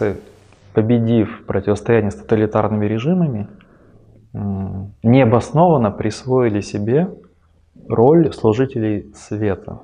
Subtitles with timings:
[0.00, 0.20] расы,
[0.72, 3.48] победив противостояние с тоталитарными режимами,
[5.02, 7.08] необоснованно присвоили себе
[7.88, 9.80] роль служителей света.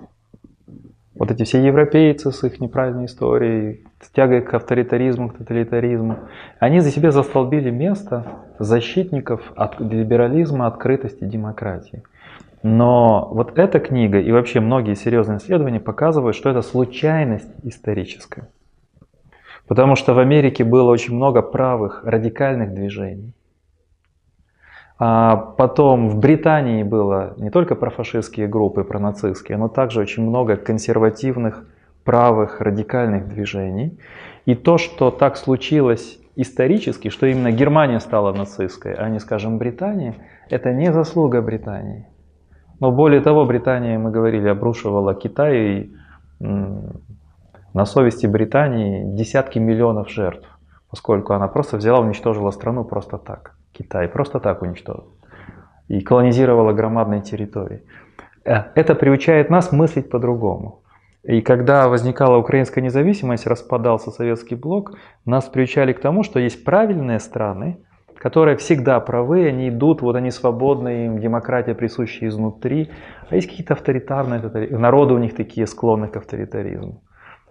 [1.18, 6.18] Вот эти все европейцы с их неправильной историей, с тягой к авторитаризму, к тоталитаризму,
[6.60, 8.24] они за себя застолбили место
[8.58, 12.02] защитников от либерализма, открытости, демократии.
[12.62, 18.48] Но вот эта книга и вообще многие серьезные исследования показывают, что это случайность историческая.
[19.66, 23.34] Потому что в Америке было очень много правых, радикальных движений.
[24.98, 31.66] А потом в Британии было не только профашистские группы, пронацистские, но также очень много консервативных,
[32.04, 33.98] правых, радикальных движений.
[34.46, 40.14] И то, что так случилось исторически, что именно Германия стала нацистской, а не, скажем, Британия,
[40.48, 42.06] это не заслуга Британии.
[42.78, 45.92] Но более того, Британия, мы говорили, обрушивала Китай, и
[47.76, 50.48] на совести Британии десятки миллионов жертв,
[50.90, 53.54] поскольку она просто взяла, уничтожила страну просто так.
[53.72, 55.04] Китай просто так уничтожил.
[55.88, 57.82] И колонизировала громадные территории.
[58.46, 60.80] Э, это приучает нас мыслить по-другому.
[61.22, 64.92] И когда возникала украинская независимость, распадался советский блок,
[65.26, 67.76] нас приучали к тому, что есть правильные страны,
[68.16, 72.88] которые всегда правы, они идут, вот они свободны, им демократия присуща изнутри,
[73.28, 77.02] а есть какие-то авторитарные, народы у них такие склонны к авторитаризму.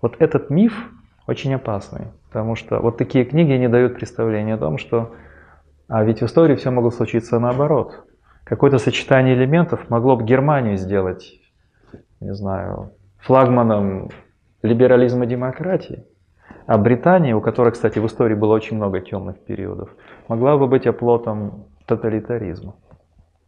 [0.05, 0.91] Вот этот миф
[1.25, 5.15] очень опасный, потому что вот такие книги не дают представления о том, что
[5.87, 8.05] а ведь в истории все могло случиться наоборот.
[8.43, 11.41] Какое-то сочетание элементов могло бы Германию сделать,
[12.19, 14.11] не знаю, флагманом
[14.61, 16.05] либерализма и демократии.
[16.67, 19.89] А Британия, у которой, кстати, в истории было очень много темных периодов,
[20.27, 22.75] могла бы быть оплотом тоталитаризма.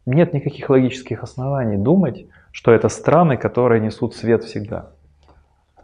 [0.07, 4.89] Нет никаких логических оснований думать, что это страны, которые несут свет всегда.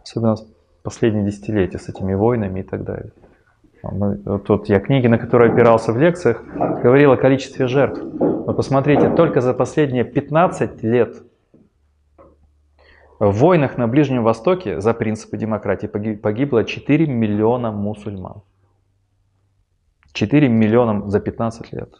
[0.04, 0.36] Особенно
[0.84, 3.10] последние десятилетия с этими войнами и так далее.
[3.82, 6.44] Мы, вот тут я книги, на которые опирался в лекциях,
[6.82, 8.00] говорил о количестве жертв.
[8.00, 11.22] Но посмотрите, только за последние 15 лет
[13.18, 18.42] в войнах на Ближнем Востоке за принципы демократии погибло 4 миллиона мусульман.
[20.12, 21.94] 4 миллиона за 15 лет.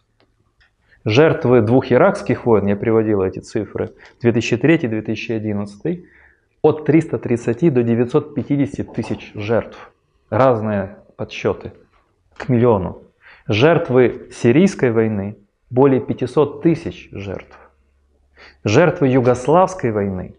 [1.06, 3.92] Жертвы двух иракских войн, я приводил эти цифры,
[4.22, 6.04] 2003-2011,
[6.64, 9.92] от 330 до 950 тысяч жертв.
[10.30, 11.72] Разные подсчеты
[12.38, 13.02] к миллиону.
[13.46, 15.36] Жертвы сирийской войны
[15.68, 17.58] более 500 тысяч жертв.
[18.64, 20.36] Жертвы югославской войны,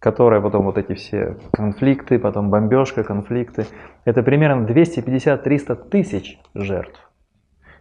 [0.00, 3.64] которая потом вот эти все конфликты, потом бомбежка, конфликты,
[4.04, 7.10] это примерно 250-300 тысяч жертв.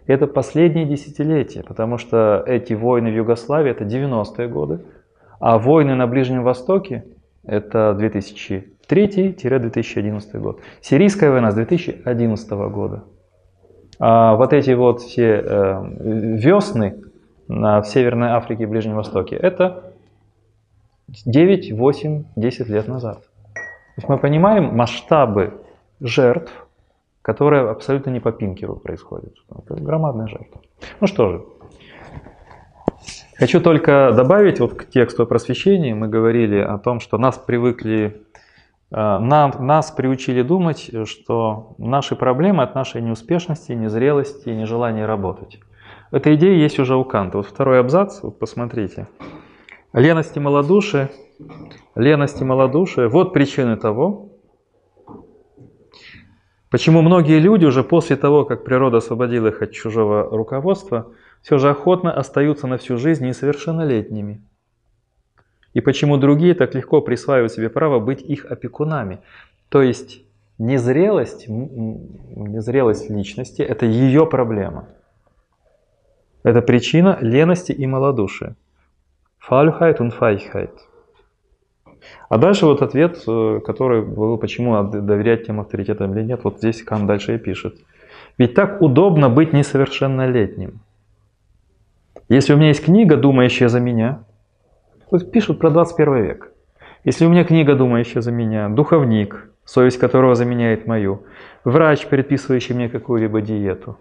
[0.07, 4.85] Это последние десятилетия, потому что эти войны в Югославии это 90-е годы,
[5.41, 7.03] а войны на Ближнем Востоке
[7.47, 10.59] это 2000 2003-2011 год.
[10.81, 13.03] Сирийская война с 2011 года.
[13.99, 17.01] А вот эти вот все э, весны
[17.47, 19.93] в Северной Африке и Ближнем Востоке, это
[21.07, 23.21] 9, 8, 10 лет назад.
[23.53, 25.61] То есть мы понимаем масштабы
[26.01, 26.51] жертв,
[27.21, 29.33] которые абсолютно не по Пинкеру происходят.
[29.49, 30.61] Это громадная жертва.
[30.99, 31.45] Ну что же,
[33.37, 35.93] хочу только добавить вот к тексту о просвещении.
[35.93, 38.25] Мы говорили о том, что нас привыкли
[38.91, 45.59] Э, нам, нас приучили думать, что наши проблемы от нашей неуспешности, незрелости, нежелания работать.
[46.11, 47.37] Эта идея есть уже у Канта.
[47.37, 49.07] Вот второй абзац, вот посмотрите.
[49.91, 51.09] Леность и малодушие,
[51.95, 54.29] леность и малодушие, вот причины того,
[56.69, 61.07] почему многие люди уже после того, как природа освободила их от чужого руководства,
[61.45, 64.41] все же охотно остаются на всю жизнь несовершеннолетними.
[65.75, 69.19] И почему другие так легко присваивают себе право быть их опекунами.
[69.69, 70.23] То есть
[70.57, 74.87] незрелость, незрелость личности– это ее проблема.
[76.41, 78.55] Это причина лености и малодушия.
[79.37, 80.73] Фальхайт und Feigheit.
[82.27, 86.43] А дальше вот ответ, э, который был, почему доверять тем авторитетам или нет.
[86.43, 87.75] Вот здесь Кан дальше и пишет.
[88.39, 90.79] Ведь так удобно быть несовершеннолетним.
[92.27, 94.23] Если у меня есть книга, думающая за меня,
[95.11, 96.51] вот пишут про 21 век.
[97.03, 101.23] Если у меня книга, думающая за меня, духовник, совесть которого заменяет мою,
[101.63, 103.99] врач, предписывающий мне какую-либо диету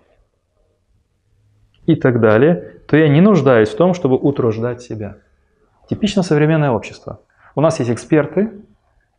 [1.85, 5.19] и так далее, то я не нуждаюсь в том, чтобы утруждать себя.
[5.91, 7.21] Типично современное общество.
[7.55, 8.53] У нас есть эксперты,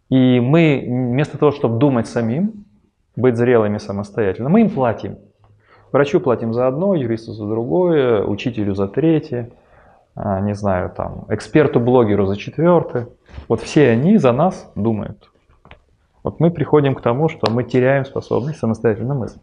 [0.10, 2.66] и мы вместо того, чтобы думать самим,
[3.16, 5.18] быть зрелыми самостоятельно, мы им платим.
[5.96, 9.50] Врачу платим за одно, юристу за другое, учителю за третье.
[10.14, 13.06] А, не знаю, там, эксперту-блогеру за четвертый.
[13.48, 15.32] Вот все они за нас думают.
[16.22, 19.42] Вот мы приходим к тому, что мы теряем способность самостоятельно мыслить.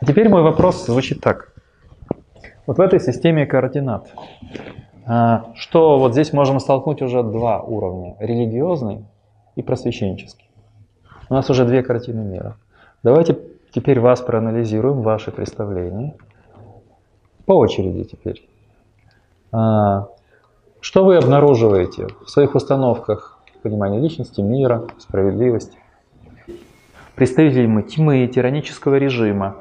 [0.00, 1.52] А теперь мой вопрос звучит так.
[2.68, 4.14] Вот в этой системе координат,
[5.04, 9.04] а, что вот здесь можем столкнуть уже два уровня, религиозный
[9.56, 10.48] и просвещенческий.
[11.28, 12.54] У нас уже две картины мира.
[13.02, 13.36] Давайте
[13.76, 16.14] теперь вас проанализируем, ваши представления.
[17.44, 18.48] По очереди теперь.
[19.52, 20.08] А,
[20.80, 25.76] что вы обнаруживаете в своих установках понимания личности, мира, справедливости?
[27.16, 29.56] Представителями тьмы, тиранического режима,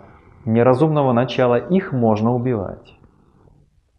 [0.45, 2.93] неразумного начала, их можно убивать.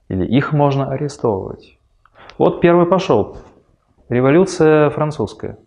[0.09, 1.79] Или их можно арестовывать.
[2.39, 3.37] Вот первый пошел.
[4.09, 5.59] Революция французская.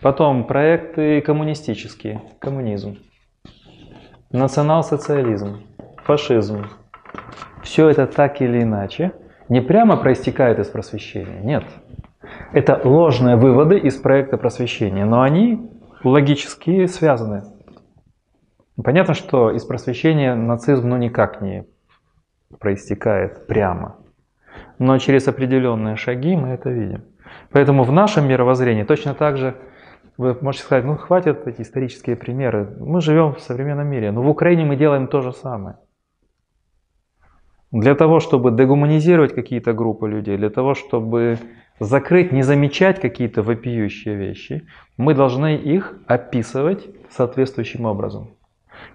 [0.00, 2.96] Потом проекты коммунистические, коммунизм.
[4.30, 5.62] Национал-социализм,
[6.04, 6.66] фашизм.
[7.62, 9.12] Все это так или иначе
[9.48, 11.64] не прямо проистекает из просвещения, нет.
[12.52, 15.70] Это ложные выводы из проекта просвещения, но они
[16.04, 17.44] логически связаны.
[18.84, 21.64] Понятно, что из просвещения нацизм ну никак не
[22.60, 23.96] проистекает прямо.
[24.78, 27.04] Но через определенные шаги мы это видим.
[27.50, 29.56] Поэтому в нашем мировоззрении точно так же
[30.18, 32.76] вы можете сказать, ну хватит эти исторические примеры.
[32.80, 34.10] Мы живем в современном мире.
[34.10, 35.76] Но в Украине мы делаем то же самое.
[37.70, 41.38] Для того, чтобы дегуманизировать какие-то группы людей, для того, чтобы
[41.78, 44.66] закрыть, не замечать какие-то вопиющие вещи,
[44.96, 48.30] мы должны их описывать соответствующим образом.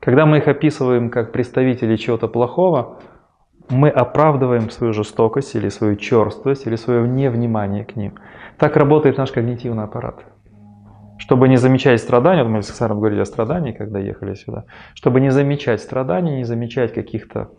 [0.02, 3.00] Когда мы их описываем как представители чего-то плохого,
[3.70, 8.16] мы оправдываем свою жестокость или свою черствость или свое невнимание к ним.
[8.58, 10.32] Так работает наш когнитивный аппарат.
[11.18, 15.21] Чтобы не замечать страдания, вот мы с Александром говорили о страдании, когда ехали сюда, чтобы
[15.21, 17.51] не замечать страданий, не замечать каких-то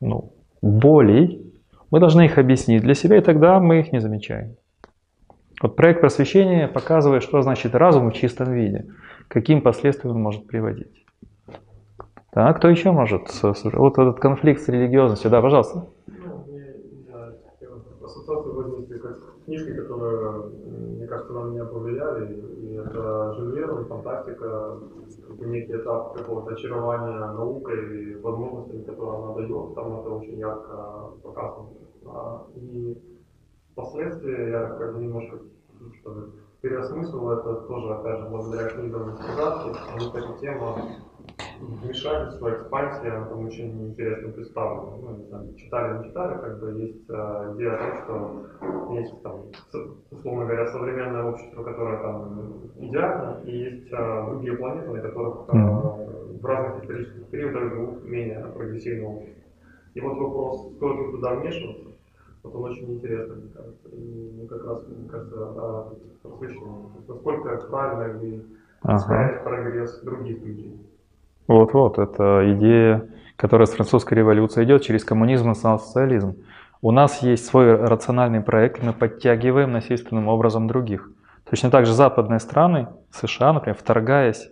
[0.00, 0.32] ну,
[0.62, 1.44] болей,
[1.90, 4.56] мы должны их объяснить для себя, и тогда мы их не замечаем.
[5.60, 8.86] Вот проект просвещения показывает, что значит разум в чистом виде,
[9.26, 11.04] каким последствиям он может приводить.
[12.30, 13.22] Так, кто еще может?
[13.42, 15.30] Вот этот конфликт с религиозностью.
[15.30, 15.88] Да, пожалуйста.
[16.06, 16.44] Ну,
[18.04, 19.16] ассоциация возникли как
[19.48, 22.34] книжки, которые, мне кажется, на меня повлияли.
[22.34, 24.78] И это Жюль фантастика,
[25.40, 29.74] некий этап какого-то очарования наукой и возможностями, которые она дает.
[29.74, 31.68] Там это очень ярко показано.
[32.06, 32.96] А, и
[33.72, 35.38] впоследствии я как бы немножко
[36.00, 36.20] что ли,
[36.60, 39.76] переосмыслил это тоже, опять же, благодаря книгам сказки.
[39.98, 40.76] Вот эта тема
[41.60, 44.98] вмешательство, экспансия, там очень интересно представлено.
[45.00, 49.22] Ну, не знаю, читали, не читали, как бы есть э, идея о том, что есть
[49.22, 49.42] там,
[50.10, 56.38] условно говоря, современное общество, которое там идеально, и есть э, другие планеты, на которых э,
[56.40, 59.42] в разных исторических периодах живут менее прогрессивные общества.
[59.94, 61.88] И вот вопрос, стоит ли туда вмешиваться,
[62.42, 63.88] вот он очень интересный, мне кажется.
[63.92, 65.86] И ну, как раз, мне кажется,
[66.22, 66.88] просвещение.
[67.08, 68.44] Насколько правильно ли
[68.82, 69.40] ага.
[69.42, 70.87] прогресс других людей.
[71.48, 76.36] Вот-вот, это идея, которая с французской революции идет через коммунизм и социализм.
[76.82, 81.10] У нас есть свой рациональный проект, мы подтягиваем насильственным образом других.
[81.48, 84.50] Точно так же западные страны, США, например, вторгаясь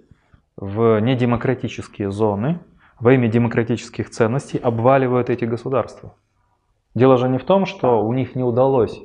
[0.57, 2.61] в недемократические зоны,
[2.99, 6.15] во имя демократических ценностей обваливают эти государства.
[6.95, 8.99] Дело же не в том, что у них не удалось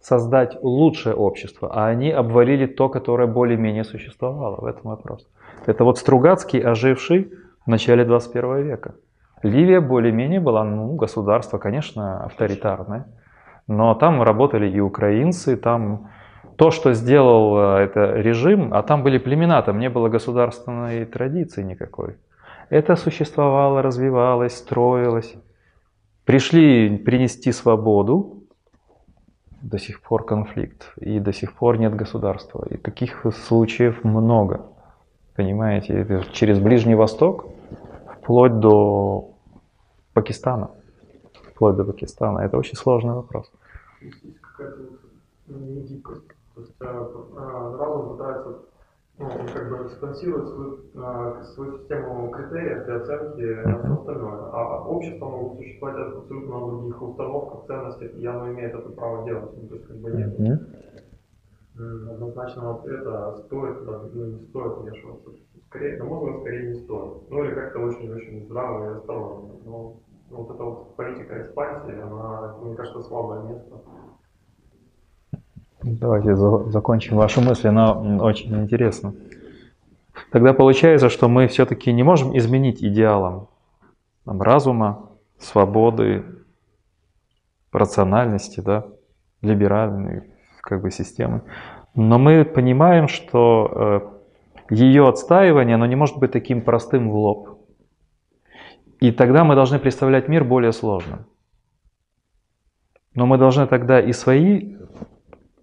[0.00, 4.56] создать лучшее общество, а они обвалили то, которое более-менее существовало.
[4.56, 5.28] В этом вопрос.
[5.66, 7.32] Это вот Стругацкий, оживший
[7.64, 8.94] в начале 21 века.
[9.42, 13.06] Ливия более-менее была, ну, государство, конечно, авторитарное,
[13.66, 16.10] но там работали и украинцы, там
[16.56, 21.62] то, что сделал э, это режим, а там были племена, там не было государственной традиции
[21.62, 22.16] никакой.
[22.68, 25.34] Это существовало, развивалось, строилось.
[26.26, 28.40] Пришли принести свободу,
[29.62, 32.66] до сих пор конфликт, и до сих пор нет государства.
[32.70, 34.69] И таких случаев много.
[35.40, 37.46] Понимаете, через Ближний Восток,
[38.20, 39.30] вплоть до
[40.12, 40.70] Пакистана.
[41.54, 42.40] Вплоть до Пакистана.
[42.40, 43.50] Это очень сложный вопрос.
[44.02, 44.82] Есть какая-то
[45.48, 46.26] негибкость.
[46.78, 48.58] Разум пытается
[49.18, 54.40] ну, как бы экспансировать свою, свою систему критериев для оценки и все остальное.
[54.52, 59.68] А общество может существовать абсолютно на других установках, ценностях, и оно имеет это право делать.
[59.70, 60.38] То есть как бы нет.
[60.38, 60.99] Mm-hmm
[61.76, 63.76] однозначного ответа, стоит
[64.14, 65.30] ну, не стоит вмешиваться.
[65.66, 67.30] Скорее, на мой взгляд, скорее не стоит.
[67.30, 69.50] Ну или как-то очень-очень здраво и осторожно.
[69.64, 69.96] Но
[70.30, 73.80] вот эта вот политика экспансии, она, мне кажется, слабое место.
[75.82, 79.14] Давайте закончим вашу мысль, она очень интересна.
[80.30, 83.48] Тогда получается, что мы все-таки не можем изменить идеалам
[84.24, 86.24] там, разума, свободы,
[87.72, 88.86] рациональности, да,
[89.40, 91.42] либеральной как бы системы.
[91.94, 94.10] Но мы понимаем, что
[94.70, 97.60] э, ее отстаивание, оно не может быть таким простым в лоб.
[99.00, 101.26] И тогда мы должны представлять мир более сложным.
[103.14, 104.76] Но мы должны тогда и свои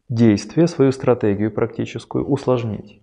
[0.09, 3.01] действия, свою стратегию практическую усложнить.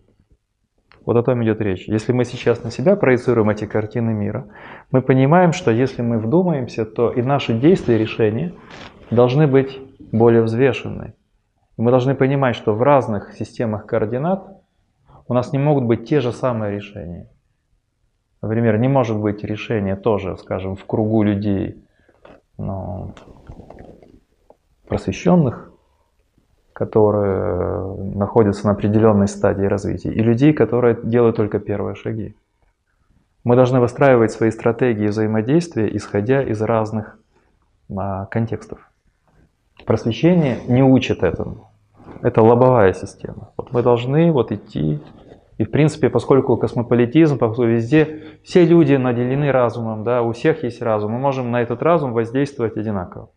[1.06, 1.86] Вот о том идет речь.
[1.86, 4.46] Если мы сейчас на себя проецируем эти картины мира,
[4.90, 8.54] мы понимаем, что если мы вдумаемся, то и наши действия решения
[9.10, 9.78] должны быть
[10.12, 11.14] более взвешенны.
[11.76, 14.62] И мы должны понимать, что в разных системах координат
[15.26, 17.28] у нас не могут быть те же самые решения.
[18.42, 21.82] Например, не может быть решение тоже, скажем, в кругу людей
[22.58, 23.14] ну,
[24.86, 25.72] просвещенных,
[26.72, 32.36] которые находятся на определенной стадии развития, и людей, которые делают только первые шаги.
[33.44, 37.18] Мы должны выстраивать свои стратегии взаимодействия, исходя из разных
[37.94, 38.90] а, контекстов.
[39.86, 41.70] Просвещение не учит этому.
[42.22, 43.52] Это лобовая система.
[43.56, 45.00] Вот мы должны вот идти.
[45.58, 50.82] И в принципе, поскольку космополитизм, поскольку везде все люди наделены разумом, да, у всех есть
[50.82, 53.30] разум, мы можем на этот разум воздействовать одинаково.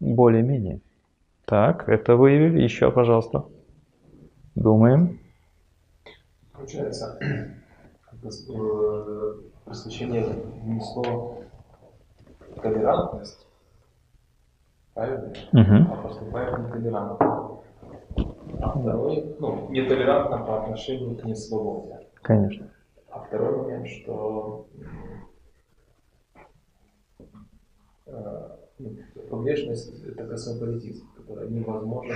[0.00, 0.80] Более-менее.
[1.44, 2.62] Так, это выявили.
[2.62, 3.44] Еще, пожалуйста.
[4.56, 5.20] Думаем.
[6.52, 7.50] Получается, э,
[9.64, 10.26] просвещение
[10.62, 11.38] внесло
[12.62, 13.45] толерантность,
[14.96, 15.28] правильно?
[15.52, 15.92] Угу.
[15.92, 17.60] А поступает нетолерантно.
[18.60, 22.00] А второй, ну, нетолерантно по отношению к несвободе.
[22.22, 22.70] Конечно.
[23.10, 24.66] А второй момент, что
[28.06, 28.48] э,
[28.78, 28.96] ну,
[29.30, 32.14] погрешность– это космополитизм который невозможен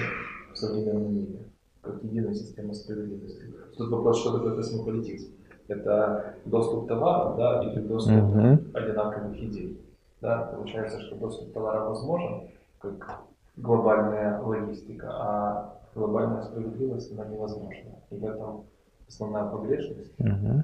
[0.52, 1.38] в современном мире,
[1.82, 3.42] как единая система справедливости.
[3.76, 5.32] Тут вопрос, что такое космополитизм?
[5.66, 8.70] Это доступ товара, да, или доступ Мгм.
[8.72, 9.80] одинаковых идей.
[10.20, 13.20] Да, получается, что доступ товара возможен, как
[13.56, 18.00] глобальная логистика, а глобальная справедливость, она невозможна.
[18.10, 18.64] И в этом
[19.06, 20.62] основная погрешность э,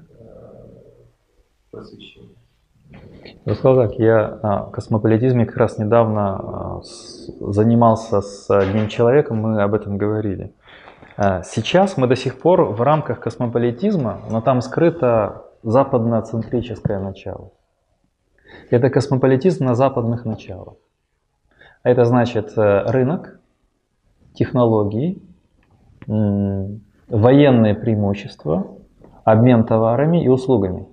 [1.71, 2.35] просвещения.
[3.45, 6.81] Я сказал так, я в космополитизме как раз недавно а,
[7.41, 10.53] занимался с одним человеком, мы об этом говорили.
[11.17, 17.51] А, Сейчас мы до сих пор в рамках космополитизма, но там скрыто западноцентрическое начало.
[18.69, 20.75] Это космополитизм на западных началах.
[21.83, 23.39] Это значит э, рынок,
[24.33, 25.21] технологии,
[26.05, 28.67] военные преимущества,
[29.25, 30.87] обмен товарами и услугами.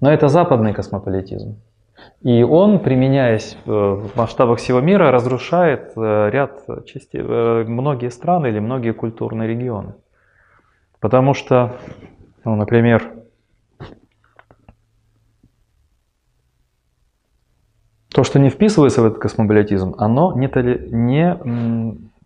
[0.00, 1.60] Но это западный космополитизм.
[2.22, 8.58] И он, применяясь э, в масштабах всего мира, разрушает э, ряд частей, многие страны или
[8.58, 9.94] многие культурные регионы.
[11.00, 11.76] Потому что,
[12.44, 13.13] ну, например,
[18.14, 21.36] то, что не вписывается в этот космополитизм, оно не, толе- не,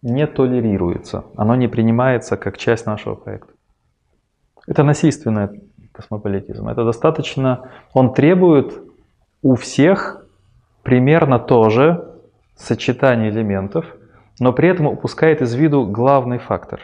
[0.02, 3.54] не толерируется, оно не принимается как часть нашего проекта.
[4.66, 5.49] Это насильственный
[5.92, 6.68] космополитизм.
[6.68, 8.83] Это достаточно, он требует
[9.40, 10.26] у всех
[10.83, 12.04] примерно то же
[12.54, 13.87] сочетание элементов,
[14.40, 16.80] но при этом упускает из виду главный фактор.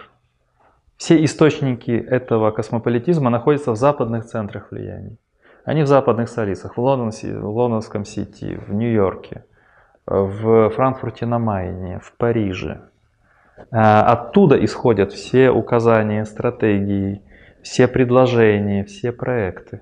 [0.97, 5.19] Все источники этого космополитизма находятся в западных центрах влияния.
[5.65, 9.45] Они в западных столицах, в, Лондон, в Лондонском Сити, в Нью-Йорке,
[10.07, 12.83] в Франкфурте на Майне, в Париже.
[13.71, 17.23] А, Оттуда исходят все указания, стратегии,
[17.63, 19.81] все предложения, все проекты.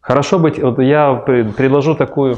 [0.00, 2.36] Хорошо быть, вот я предложу такую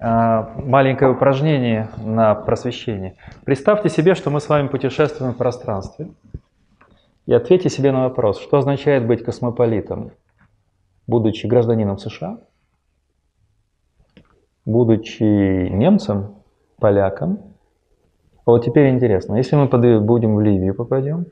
[0.00, 3.14] а, маленькое упражнение на просвещение.
[3.44, 6.08] Представьте себе, что мы с вами путешествуем в пространстве.
[7.26, 10.10] И ответьте себе на вопрос, что означает быть космополитом,
[11.06, 12.40] будучи гражданином США,
[14.64, 16.36] будучи немцем,
[16.78, 17.38] поляком.
[18.44, 21.26] Вот теперь интересно, если мы будем в Ливию попадем,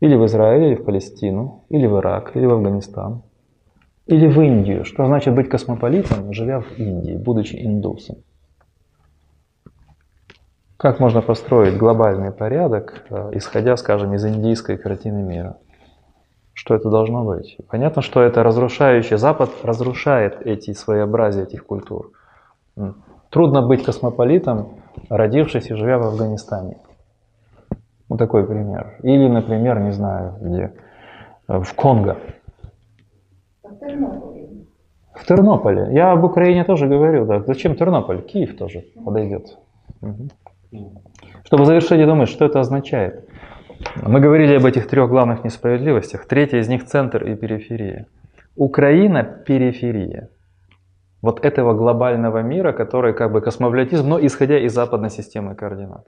[0.00, 3.22] или в Израиль, или в Палестину, или в Ирак, или в Афганистан,
[4.06, 4.84] или в Индию.
[4.84, 8.16] Что значит быть космополитом, живя в Индии, будучи индусом?
[10.76, 15.58] Как можно построить глобальный порядок, э, исходя, скажем, из индийской картины мира?
[16.58, 17.56] Что это должно быть?
[17.70, 22.10] Понятно, что это разрушающий Запад разрушает эти своеобразия этих культур.
[23.30, 26.78] Трудно быть космополитом, родившись и живя в Афганистане.
[28.08, 28.96] Вот такой пример.
[29.04, 30.72] Или, например, не знаю, где,
[31.46, 32.16] э, в Конго.
[33.62, 34.48] В Тернополе.
[35.14, 35.88] В Тернополе.
[35.92, 37.38] Я об Украине тоже говорю, да.
[37.46, 38.20] Зачем Тернополь?
[38.22, 39.56] Киев тоже подойдет.
[40.00, 40.30] Мгм.
[41.44, 43.27] Чтобы завершить эту мысль, что это означает?
[44.02, 46.26] Мы говорили об этих трех главных несправедливостях.
[46.26, 48.06] Третья из них центр и периферия.
[48.56, 50.30] Украина периферия.
[51.22, 56.06] Вот этого глобального мира, который как бы космополитизм, но исходя из западной системы координат.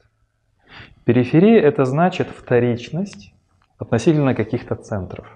[1.05, 3.35] Периферия это значит вторичность
[3.79, 5.27] относительно каких-то центров.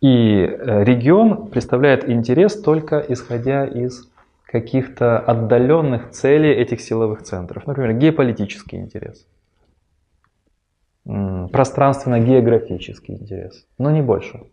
[0.00, 4.10] И э, регион представляет интерес только исходя из
[4.44, 7.66] каких-то отдаленных целей этих силовых центров.
[7.66, 9.26] Например, геополитический интерес,
[11.04, 14.44] пространственно-географический интерес, но не больше.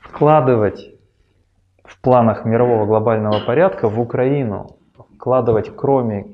[0.00, 0.94] Вкладывать
[1.84, 4.76] в планах мирового глобального порядка в Украину,
[5.16, 6.26] вкладывать кроме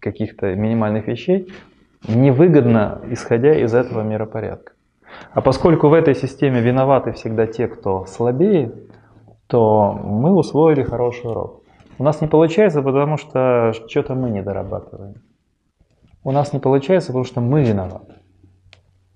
[0.00, 1.52] каких-то минимальных вещей,
[2.06, 4.72] невыгодно, исходя из этого миропорядка.
[5.32, 8.72] А поскольку в этой системе виноваты всегда те, кто слабее,
[9.46, 11.62] то мы усвоили хороший урок.
[11.98, 15.14] У нас не получается, потому что что-то мы не дорабатываем.
[16.24, 18.15] У нас не получается, потому что мы виноваты.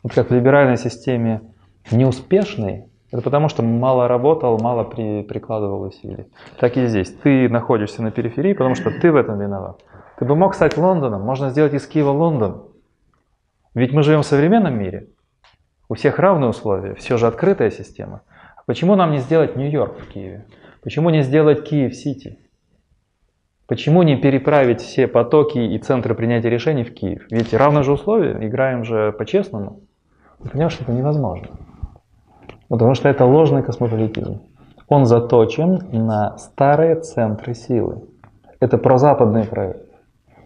[0.03, 1.43] Вот как в либеральной системе
[1.91, 6.27] неуспешный, это потому что мало работал, мало при, прикладывал усилий.
[6.59, 7.13] Так и здесь.
[7.13, 9.83] Ты находишься на периферии, потому что ты в этом виноват.
[10.19, 12.65] Ты бы мог стать Лондоном, можно сделать из Киева Лондон.
[13.75, 15.09] Ведь мы живем в современном мире.
[15.89, 18.23] У всех равные условия, все же открытая система.
[18.67, 20.47] Почему нам не сделать Нью-Йорк в Киеве?
[20.83, 22.39] Почему не сделать Киев-Сити?
[23.67, 27.27] Почему не переправить все потоки и центры принятия решений в Киев?
[27.31, 29.81] Ведь равные же условия, играем же по-честному.
[30.43, 31.49] Ты понимаешь, что это невозможно.
[32.69, 34.41] Потому что это ложный космополитизм.
[34.89, 38.03] Он заточен на старые центры силы.
[38.59, 39.87] Это прозападный проект.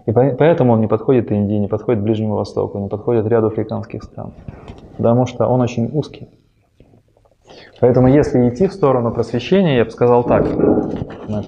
[0.07, 4.35] И поэтому он не подходит Индии, не подходит Ближнему Востоку, не подходит ряду африканских стран.
[4.97, 6.29] Потому что он очень узкий.
[7.81, 10.47] Поэтому если идти в сторону просвещения, я бы сказал так.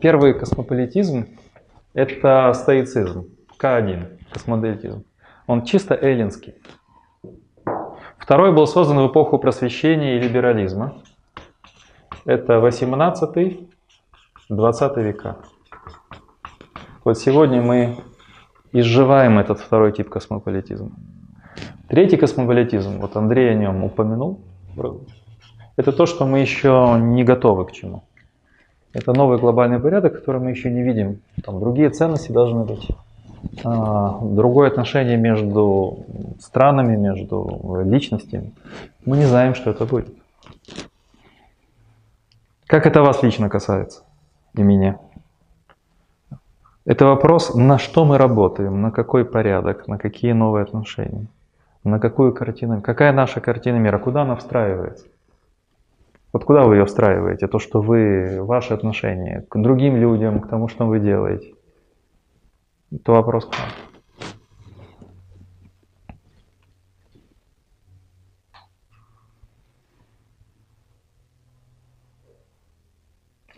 [0.01, 1.27] Первый космополитизм–
[1.95, 3.27] это стоицизм,
[3.61, 5.05] К1, космополитизм.
[5.47, 6.55] Он чисто эллинский.
[8.27, 10.95] Второй был создан в эпоху просвещения и либерализма.
[12.25, 13.69] Это 18-20
[15.01, 15.37] века.
[17.05, 17.99] Вот сегодня мы
[18.73, 20.91] изживаем этот второй тип космополитизма.
[21.89, 24.41] Третий космополитизм, вот Андрей о нем упомянул,
[25.77, 28.03] это то, что мы еще не готовы к чему.
[28.93, 31.21] Это новый глобальный порядок, который мы еще не видим.
[31.45, 32.89] Там другие ценности должны быть.
[33.65, 36.05] А, другое отношение между
[36.41, 38.53] странами, между личностями.
[39.05, 40.09] Мы не знаем, что это будет.
[42.67, 44.03] Как это вас лично касается
[44.55, 44.99] и меня?
[46.85, 51.27] Это вопрос, на что мы работаем, на какой порядок, на какие новые отношения,
[51.83, 55.07] на какую картину, какая наша картина мира, куда она встраивается.
[56.33, 57.49] Вот куда вы ее встраиваете?
[57.49, 61.56] То, что вы, ваши отношения к другим людям, к тому, что вы делаете.
[62.93, 63.69] Это вопрос к вам.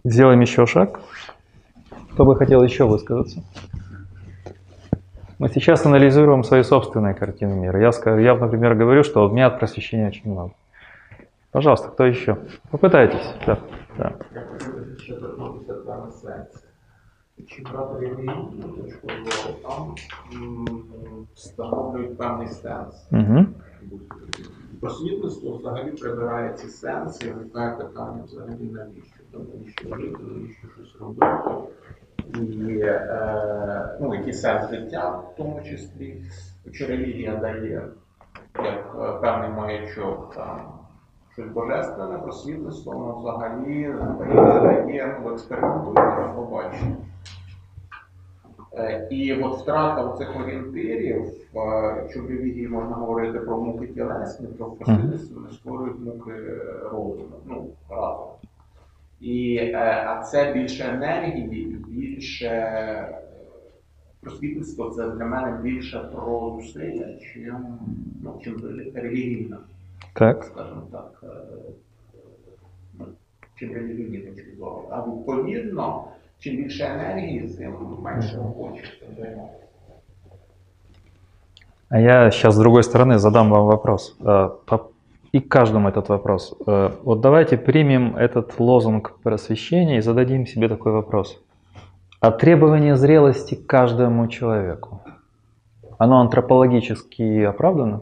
[0.04, 1.00] Сделаем еще шаг.
[2.12, 3.44] Кто бы хотел еще высказаться?
[5.38, 7.78] Мы сейчас анализируем свои собственные картины мира.
[7.78, 10.54] Я, я, например, говорю, что у меня от просвещения очень много.
[11.52, 12.38] Пожалуйста, кто еще?
[12.70, 13.34] Попытайтесь.
[13.46, 13.58] Да.
[13.98, 14.16] Да.
[17.46, 19.94] Чи брати релігійну точку зору, там
[21.34, 23.08] встановлюють певний сенс.
[23.12, 23.46] Угу.
[24.80, 29.22] Просвітництво взагалі прибирає ці сенси і виникає питання взагалі навіщо?
[29.32, 31.50] Навіщо жити, навіщо щось робити?
[32.34, 36.22] І е, ну, який сенс життя в тому числі,
[36.72, 37.88] чи релігія дає
[38.64, 40.78] як е, певний маячок там
[41.32, 43.94] щось божественне, просвітництво, воно взагалі
[44.62, 46.96] дає ну, експериментує побачення.
[48.78, 51.24] Е, і от втрата цих орієнтирів,
[51.96, 56.32] якщо в релігії можна говорити про муки тілесні, то в просвітництві вони створюють муки
[56.82, 58.26] розуму, ну, разом.
[59.20, 63.18] І, е, А це більше енергії, більше
[64.20, 67.78] просвітництво це для мене більше про зусилля, чим,
[68.22, 68.56] ну, чим
[68.94, 69.58] релігійна.
[70.12, 70.44] Так.
[70.44, 71.24] Скажімо так,
[72.98, 73.06] ну,
[73.54, 74.88] чим релігійні точки зору.
[74.90, 76.04] А відповідно,
[76.39, 79.59] чим більше енергії, тим менше хочеться займатися.
[81.89, 84.17] А я сейчас с другой стороны задам вам вопрос.
[85.31, 86.55] И каждому этот вопрос.
[87.03, 91.39] Вот давайте примем этот лозунг просвещения и зададим себе такой вопрос.
[92.19, 95.01] А требование зрелости каждому человеку,
[95.97, 98.01] оно антропологически оправдано?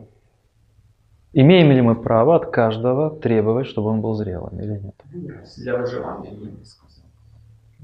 [1.34, 4.96] Имеем ли мы право от каждого требовать, чтобы он был зрелым или нет?
[5.58, 6.85] Для выживания, я бы сказал.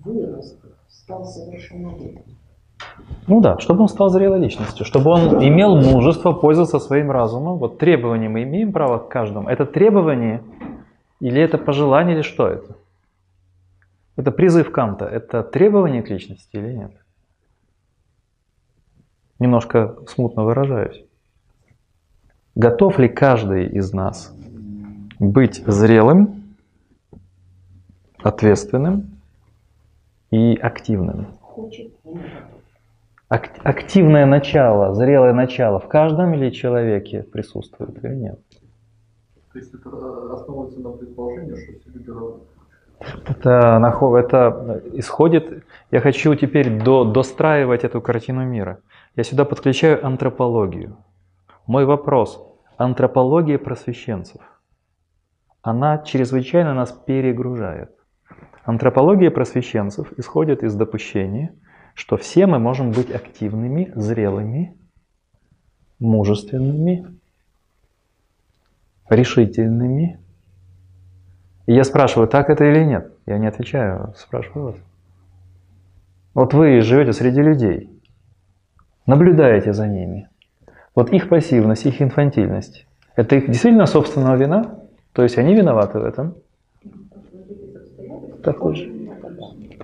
[0.05, 2.37] Вырос, стал совершеннолетним.
[3.27, 7.59] Ну да, чтобы он стал зрелой личностью, чтобы он имел мужество пользоваться своим разумом.
[7.59, 9.49] Вот требования мы имеем право к каждому.
[9.49, 10.43] Это требование
[11.21, 12.77] или это пожелание, или что это?
[14.17, 15.05] Это призыв Канта.
[15.07, 16.93] Это требование к личности или нет?
[19.43, 21.05] немножко смутно выражаюсь.
[22.55, 24.33] Готов ли каждый из нас
[25.19, 26.55] быть зрелым,
[28.23, 29.12] ответственным
[30.33, 31.27] и активным?
[33.29, 38.41] Ак- активное начало, зрелое начало в каждом ли человеке присутствует или нет?
[39.53, 39.91] То есть это
[40.35, 42.41] основывается на предположении, что все люди равны.
[43.27, 43.79] Это,
[44.17, 48.79] это исходит, я хочу теперь до, достраивать эту картину мира.
[49.17, 50.97] Я сюда подключаю антропологию.
[51.67, 52.43] Мой вопрос,
[52.79, 54.41] антропология просвещенцев,
[55.63, 57.91] она чрезвычайно нас перегружает.
[58.65, 61.55] Антропология просвещенцев исходит из допущения,
[61.95, 64.77] что все мы можем быть активными, зрелыми,
[65.99, 67.07] мужественными,
[69.09, 70.21] решительными.
[71.67, 73.13] И я спрашиваю, так это или нет?
[73.27, 74.77] Я не отвечаю, спрашиваю вас.
[76.35, 77.91] Вот вы живете среди людей,
[79.07, 80.29] наблюдаете за ними.
[80.95, 84.79] Вот их пассивность, их инфантильность, это их действительно собственная вина?
[85.13, 86.37] То есть они виноваты в этом?
[88.43, 88.93] Такой же.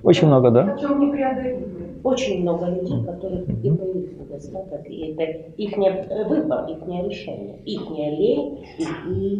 [0.02, 0.76] Очень много, да?
[2.04, 5.22] Очень много людей, которых и по их недостаток, и это
[5.56, 8.84] их выбор, их решение, их лень и,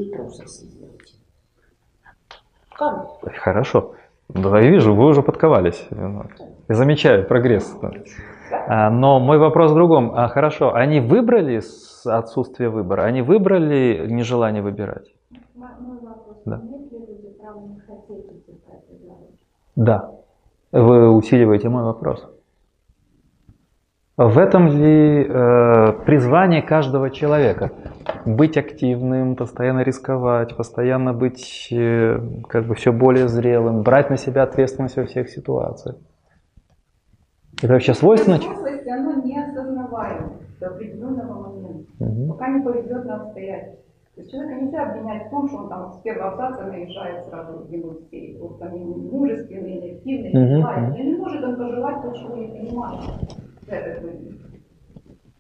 [0.07, 1.15] и трусость сделать.
[2.75, 3.09] Как?
[3.37, 3.95] Хорошо.
[4.29, 5.87] Да, я вижу, вы уже подковались.
[6.69, 7.75] Я замечаю прогресс.
[8.51, 10.13] А, Но мой вопрос в другом.
[10.15, 13.03] А, хорошо, они выбрали с- отсутствие выбора?
[13.05, 15.15] Они выбрали нежелание выбирать?
[15.55, 15.69] Мой
[16.03, 16.37] вопрос.
[16.45, 16.61] Да.
[16.63, 19.33] Имеют ли люди право не хотеть идти по этой дороге?
[19.79, 20.11] Да.
[20.73, 22.29] Вы усиливаете мой вопрос.
[24.17, 27.71] В этом ли э, призвание каждого человека?
[28.25, 34.43] Быть активным, постоянно рисковать, постоянно быть э, как бы все более зрелым, брать на себя
[34.43, 35.95] ответственность во всех ситуациях.
[37.63, 38.39] Это вообще свойственно?
[38.39, 42.29] Взрослость, оно неосознаваемо до определенного момента, Мгм.
[42.31, 43.88] пока не повезет на обстоятельства.
[44.19, 47.59] То есть человека нельзя обвинять в том, что он там с первого абзаца наезжает сразу
[47.59, 50.99] в ему все, вот там мужественный, не активный, Мгм, не желает.
[50.99, 53.01] не может он пожелать то, чего не понимает.
[53.69, 54.41] Это будет.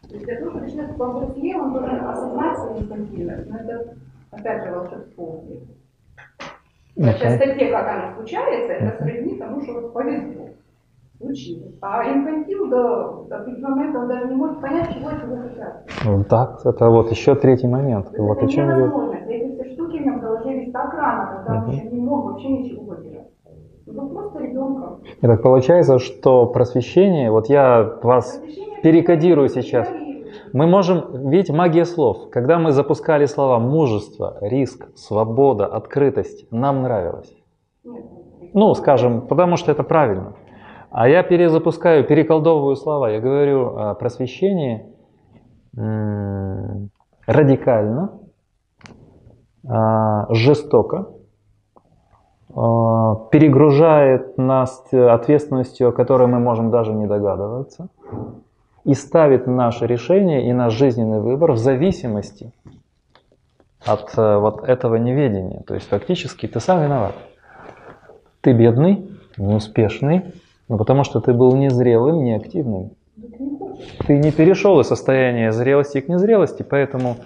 [0.08, 3.50] То есть для того, чтобы человек повзрослел, он должен осознать свою инфантильность.
[3.50, 3.94] Но это,
[4.30, 5.42] опять же, волшебство.
[6.94, 7.20] По Окей.
[7.20, 10.50] частоте, как оно случается, это сродни тому, что вот повезло.
[11.18, 11.74] Случилось.
[11.80, 15.86] А инфантил до определенного момента он даже не может понять, чего от него хотят.
[16.04, 18.06] Ну, Так, это вот еще третий момент.
[18.06, 19.14] То есть Вот это о чем я невозможно.
[19.28, 21.70] Эти все штуки голове есть так рано, когда он Мгм.
[21.72, 22.82] еще не мог вообще ничего
[24.40, 25.00] ребенком.
[25.20, 28.40] И так получается, что просвещение, вот я вас
[28.82, 29.88] перекодирую сейчас.
[30.52, 32.30] Мы можем, видите, магия слов.
[32.30, 37.34] Когда мы запускали слова мужество, риск, свобода, открытость, нам нравилось.
[38.54, 40.34] Ну, скажем, потому что это правильно.
[40.90, 43.10] А я перезапускаю, переколдовываю слова.
[43.10, 44.86] Я говорю а, просвещение
[45.76, 46.90] м,
[47.26, 48.12] радикально,
[49.68, 51.08] а, жестоко,
[52.54, 57.88] а, перегружает нас ответственностью, о которой мы можем даже не догадываться,
[58.84, 62.52] и ставит наше решение и наш жизненный выбор в зависимости
[63.84, 65.62] от э, вот этого неведения.
[65.66, 67.14] То есть фактически ты сам виноват.
[68.40, 70.32] Ты бедный, неуспешный,
[70.68, 72.92] но потому что ты был незрелым, неактивным.
[74.06, 77.16] Ты не перешел из состояния зрелости к незрелости, поэтому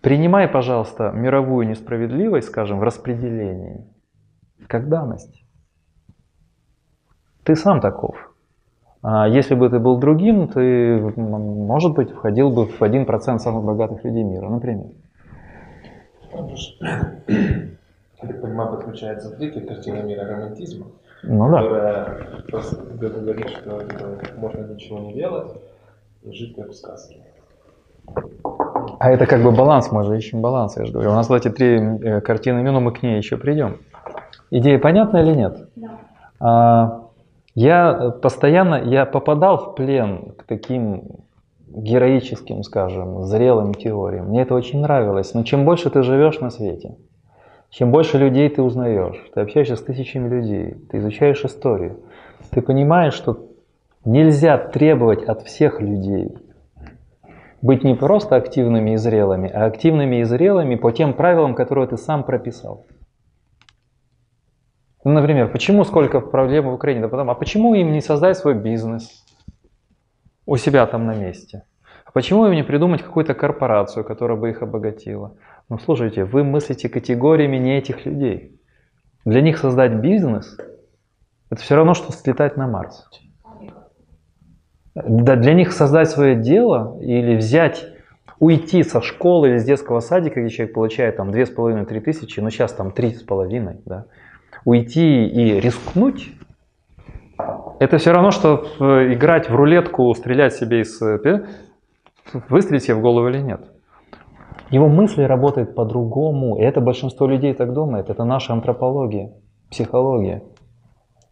[0.00, 3.84] принимай, пожалуйста, мировую несправедливость, скажем, в распределении,
[4.66, 5.42] как данность.
[7.44, 8.34] Ты сам таков.
[9.02, 14.04] А если бы ты был другим, ты, может быть, входил бы в 1% самых богатых
[14.04, 14.88] людей мира, например.
[18.20, 20.86] Так понимаю, подключается третья картина мира романтизма,
[21.22, 21.62] Ну да.
[21.62, 25.52] которая просто говорит, что э, можно ничего не делать
[26.22, 27.16] и жить как в сказке.
[29.00, 31.10] А это как бы баланс, мы же ищем баланс, я же говорю.
[31.10, 33.78] У нас вот эти три э, картины мира, но мы к ней еще придем.
[34.50, 35.68] Идея понятна или нет?
[35.76, 35.98] Да.
[36.40, 37.08] А,
[37.54, 41.02] я постоянно, я попадал в плен к таким
[41.68, 44.28] героическим, скажем, зрелым теориям.
[44.28, 45.34] Мне это очень нравилось.
[45.34, 46.96] Но чем больше ты живешь на свете,
[47.70, 52.00] чем больше людей ты узнаешь, ты общаешься с тысячами людей, ты изучаешь историю,
[52.50, 53.46] ты понимаешь, что
[54.04, 56.36] нельзя требовать от всех людей
[57.60, 61.96] быть не просто активными и зрелыми, а активными и зрелыми по тем правилам, которые ты
[61.96, 62.86] сам прописал.
[65.04, 67.00] Ну, например, почему сколько проблем в Украине?
[67.00, 69.24] Да потому, а почему им не создать свой бизнес
[70.46, 71.64] у себя там на месте?
[72.04, 75.36] А почему им не придумать какую-то корпорацию, которая бы их обогатила?
[75.68, 78.58] Ну, слушайте, вы мыслите категориями не этих людей.
[79.24, 80.56] Для них создать бизнес–
[81.50, 83.08] это все равно, что слетать на Марс.
[84.94, 87.86] Да, для них создать свое дело или взять,
[88.38, 92.72] уйти со школы или с детского садика, где человек получает там 2,5-3 тысячи, ну сейчас
[92.72, 94.06] там 3,5, да,
[94.64, 96.32] уйти и рискнуть,
[97.78, 101.00] это все равно, что э, играть в рулетку, стрелять себе из...
[101.00, 101.46] э,
[102.48, 103.60] Выстрелить себе в голову или нет.
[104.70, 108.10] Его мысли работают по-другому, и это большинство людей так думает.
[108.10, 109.32] Это наша антропология,
[109.70, 110.42] психология.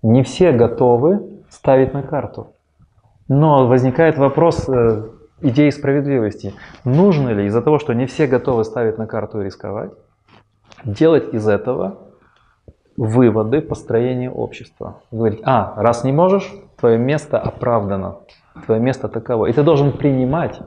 [0.03, 2.55] Не все готовы ставить на карту.
[3.29, 5.11] Но возникает вопрос э,
[5.43, 6.55] идеи справедливости.
[6.85, 9.91] Нужно ли из-за того, что не все готовы ставить на карту и рисковать,
[10.85, 11.99] делать из этого
[12.97, 15.03] выводы построения общества?
[15.11, 18.19] Говорить, а, раз не можешь, твое место оправдано,
[18.65, 19.47] твое место таково.
[19.47, 20.61] И ты должен принимать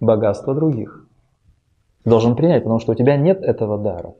[0.00, 1.07] богатство других.
[2.04, 4.14] Ты должен принять, потому что у тебя нет этого дара.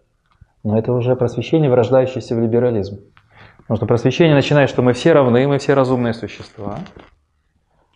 [0.64, 3.00] Но это уже просвещение, врождающееся в либерализм.
[3.58, 6.78] Потому что просвещение начинает, что мы все равны, мы все разумные существа.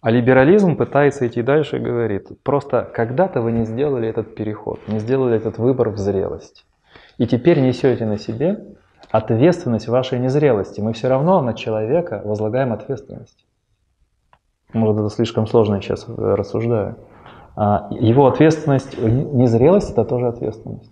[0.02, 4.98] А либерализм пытается идти дальше и говорит, просто когда-то вы не сделали этот переход, не
[4.98, 6.66] сделали этот выбор в зрелость.
[7.18, 8.58] И теперь несете на себе
[9.10, 10.80] ответственность вашей незрелости.
[10.80, 13.46] Мы все равно на человека возлагаем ответственность.
[14.72, 16.96] Может, это слишком сложно сейчас рассуждаю.
[17.54, 20.90] А его ответственность, незрелость это тоже ответственность.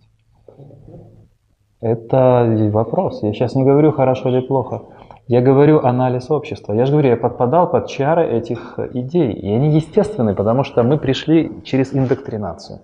[1.80, 3.22] Это вопрос.
[3.22, 4.82] Я сейчас не говорю хорошо или плохо.
[5.26, 6.74] Я говорю анализ общества.
[6.74, 9.32] Я же говорю, я подпадал под чары этих идей.
[9.32, 12.80] И они естественны, потому что мы пришли через индоктринацию.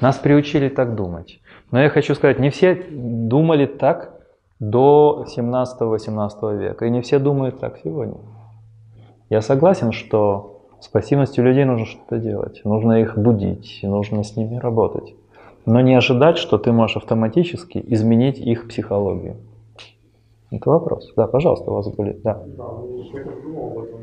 [0.00, 1.40] Нас приучили так думать.
[1.72, 4.12] Но я хочу сказать, не все думали так
[4.60, 6.84] до 17-18 века.
[6.84, 8.18] И не все думают так сегодня.
[9.28, 10.49] Я согласен, что
[10.80, 12.62] с пассивностью людей нужно что-то делать.
[12.64, 15.14] Нужно их будить, нужно с ними работать.
[15.66, 19.36] Но не ожидать, что ты можешь автоматически изменить их психологию.
[20.50, 21.12] Это вопрос.
[21.16, 22.18] Да, пожалуйста, у вас были.
[22.24, 22.42] Да.
[22.56, 22.64] Да,
[23.14, 24.00] я думал об этом,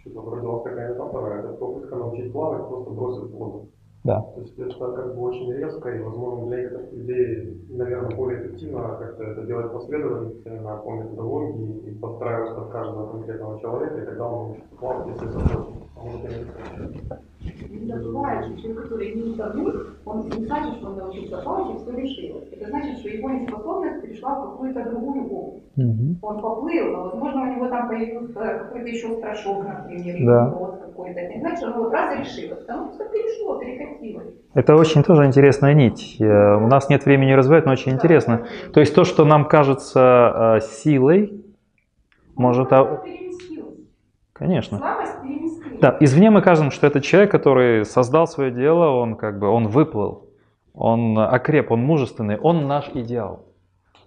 [0.00, 3.68] что-то родилась такая метафора, это попытка научить плавать, просто бросить воду.
[4.04, 4.20] Да.
[4.34, 8.96] То есть это как бы очень резко, и, возможно, для некоторых людей, наверное, более эффективно
[8.98, 14.48] как-то это делать последовательно по методологии и подстраиваться под каждого конкретного человека, и тогда он
[14.48, 17.22] научится плавать, если захочет.
[17.44, 19.72] А Не забывай, что человек, который не утонул,
[20.04, 22.44] он не значит, что он научился плавать и все решил.
[22.52, 25.66] Это значит, что его неспособность перешла в какую-то другую область.
[26.22, 30.46] Он поплыл, но, возможно, у него там появился какой-то еще страшок, например, или Да.
[30.46, 31.20] какой-то.
[31.20, 32.56] Это не значит, что он вот раз решил.
[32.56, 34.34] Потому что перешло, перекатилось.
[34.54, 36.16] Это очень тоже интересная нить.
[36.20, 38.44] Э, У нас нет времени развивать, но очень интересно.
[38.72, 41.42] То есть то, что нам кажется э, силой,
[42.36, 42.72] может...
[42.72, 43.31] А- переместился.
[44.42, 44.78] Конечно.
[44.78, 45.78] Слабость переместилась.
[45.80, 49.68] Да, извне мы кажем, что это человек, который создал свое дело, он как бы, он
[49.68, 50.30] выплыл,
[50.74, 53.44] он окреп, он мужественный, он наш идеал.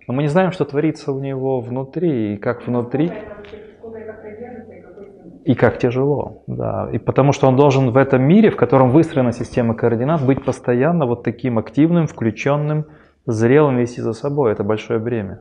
[0.05, 3.13] Но мы не знаем, что творится у него внутри, и как внутри,
[5.45, 6.43] и как тяжело.
[6.47, 6.89] Да.
[6.91, 11.05] И потому что он должен в этом мире, в котором выстроена система координат, быть постоянно
[11.05, 12.87] вот таким активным, включенным,
[13.25, 14.51] зрелым вести за собой.
[14.51, 15.39] Это большое бремя,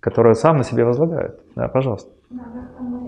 [0.00, 1.38] которое сам на себе возлагает.
[1.54, 2.15] Да, пожалуйста.
[2.28, 2.42] Да,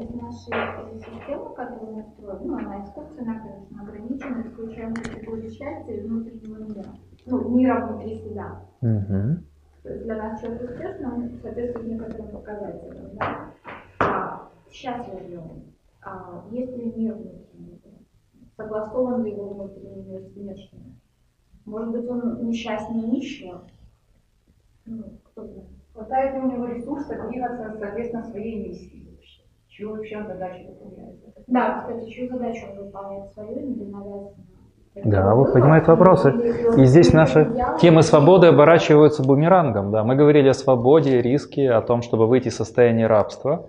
[0.01, 5.93] из нашей этой системы, которую мы строим, ну, она искусственная, конечно, ограничена, исключаем категорию счастья
[5.93, 6.85] и внутреннего мира.
[7.27, 8.63] Ну, мира внутри себя.
[8.81, 9.45] Мгм.
[9.83, 13.51] То есть для нас человек успешный, он соответствует некоторым показателям, да?
[13.99, 15.63] А счастлив ли он?
[16.03, 17.81] А есть ли мир внутренний?
[18.57, 21.01] Согласован ли его внутренний мир с внешним?
[21.65, 23.63] Может быть, он несчастнее нищего?
[24.87, 25.69] Ну, кто знает.
[25.93, 29.08] Хватает ли у него ресурса двигаться соответственно своей миссии?
[29.79, 31.15] Чего вообще он задача выполняет?
[31.47, 34.35] Да, кстати, чью задачу он выполняет свою, не навязанную?
[35.05, 36.35] Да, вот поднимает вопросы.
[36.77, 37.49] И здесь наши
[37.81, 39.93] темы свободы оборачиваются бумерангом.
[39.93, 40.03] Да.
[40.03, 43.67] Мы говорили о свободе, риске, о том, чтобы выйти из состояния рабства.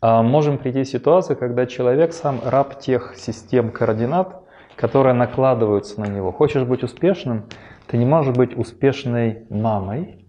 [0.00, 4.44] А можем прийти в ситуацию, когда человек сам раб тех систем координат,
[4.76, 6.30] которые накладываются на него.
[6.30, 7.46] Хочешь быть успешным,
[7.88, 10.24] ты не можешь быть успешной мамой,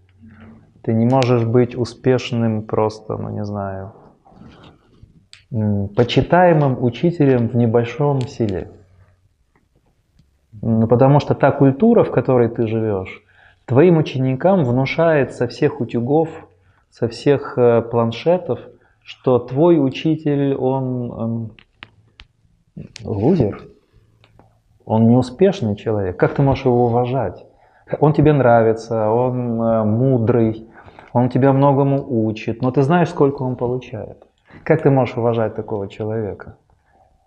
[0.81, 3.93] ты не можешь быть успешным просто, ну не знаю,
[5.51, 8.71] почитаемым учителем в небольшом селе.
[10.61, 13.21] Ну, потому что та культура, в которой ты живешь,
[13.65, 16.29] твоим ученикам внушает со всех утюгов,
[16.89, 18.59] со всех э, планшетов,
[19.03, 21.51] что твой учитель, он
[22.77, 23.61] эм, лузер,
[24.85, 26.17] он неуспешный человек.
[26.17, 27.45] Как ты можешь его уважать?
[27.99, 30.67] Он тебе нравится, он э, мудрый,
[31.13, 34.30] он тебя многому учит, но ты знаешь, сколько он получает.
[34.63, 36.57] Как ты можешь уважать такого человека?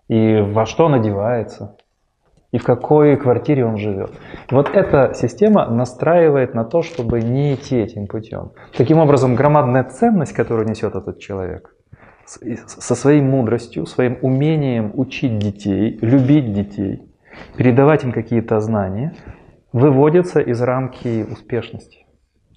[0.07, 1.75] И во что он одевается?
[2.55, 4.11] и в какой квартире он живет.
[4.49, 8.53] Вот эта система настраивает на то, чтобы не идти этим путем.
[8.77, 11.75] Таким образом, громадная ценность, которую несет этот человек,
[12.25, 17.01] со своей мудростью, своим умением учить детей, любить детей,
[17.57, 19.13] передавать им какие-то знания,
[19.73, 22.05] выводится из рамки успешности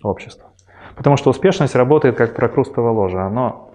[0.04, 0.50] общества.
[0.94, 3.20] Потому что успешность работает как прокрустово ложе.
[3.20, 3.67] Оно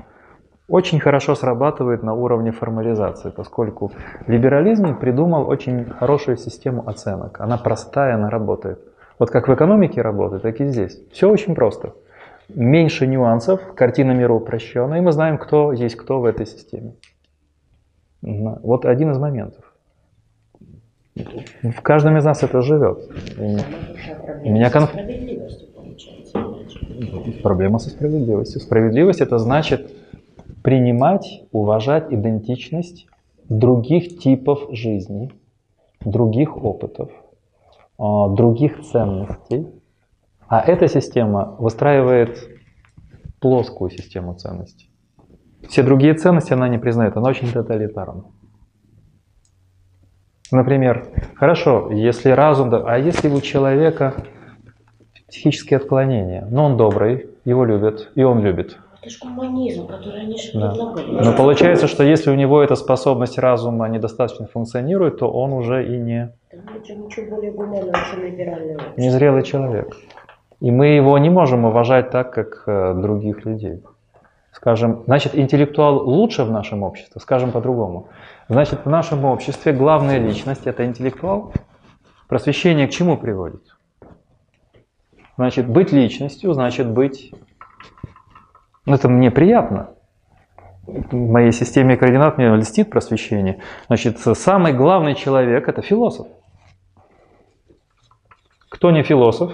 [0.73, 3.91] очень хорошо срабатывает на уровне формализации, поскольку
[4.25, 7.39] либерализм придумал очень хорошую систему оценок.
[7.39, 8.79] Она простая, она работает.
[9.19, 10.99] Вот как в экономике работает, так и здесь.
[11.11, 11.93] Все очень просто.
[12.49, 16.95] Меньше нюансов, картина мира упрощена, и мы знаем, кто есть кто в этой системе.
[18.23, 19.63] Вот один из моментов.
[21.15, 22.97] В каждом из нас это живет.
[23.37, 24.89] У меня конф...
[27.43, 28.59] Проблема со справедливостью.
[28.59, 30.02] Справедливость это значит
[30.63, 33.07] принимать, уважать идентичность
[33.49, 35.31] других типов жизни,
[35.99, 37.11] других опытов,
[37.99, 39.67] а, других ценностей.
[40.47, 42.49] А эта система выстраивает
[43.39, 44.89] плоскую систему ценностей.
[45.67, 48.25] Все другие ценности она не признает, она очень тоталитарна.
[50.51, 54.13] Например, хорошо, если разум, а если у человека
[55.27, 58.77] психические отклонения, но он добрый, его любят, и он любит.
[59.03, 60.73] Это же гуманизм, который они же да.
[60.73, 65.97] Но получается, что если у него эта способность разума недостаточно функционирует, то он уже и
[65.97, 66.31] не...
[66.53, 69.97] ничего более гуманного, чем либеральный Незрелый человек.
[70.61, 73.83] И мы его не можем уважать так, как э, других людей.
[74.53, 78.07] Скажем, значит, интеллектуал лучше в нашем обществе, скажем по-другому.
[78.47, 81.51] Значит, в нашем обществе главная личность– это интеллектуал.
[82.29, 83.63] Просвещение к чему приводит?
[85.35, 87.33] Значит, быть личностью, значит быть...
[88.85, 89.91] Ну, это мне приятно.
[90.85, 93.61] В моей системе координат мне льстит просвещение.
[93.87, 96.27] Значит, самый главный человек– это философ.
[98.69, 99.53] Кто не философ?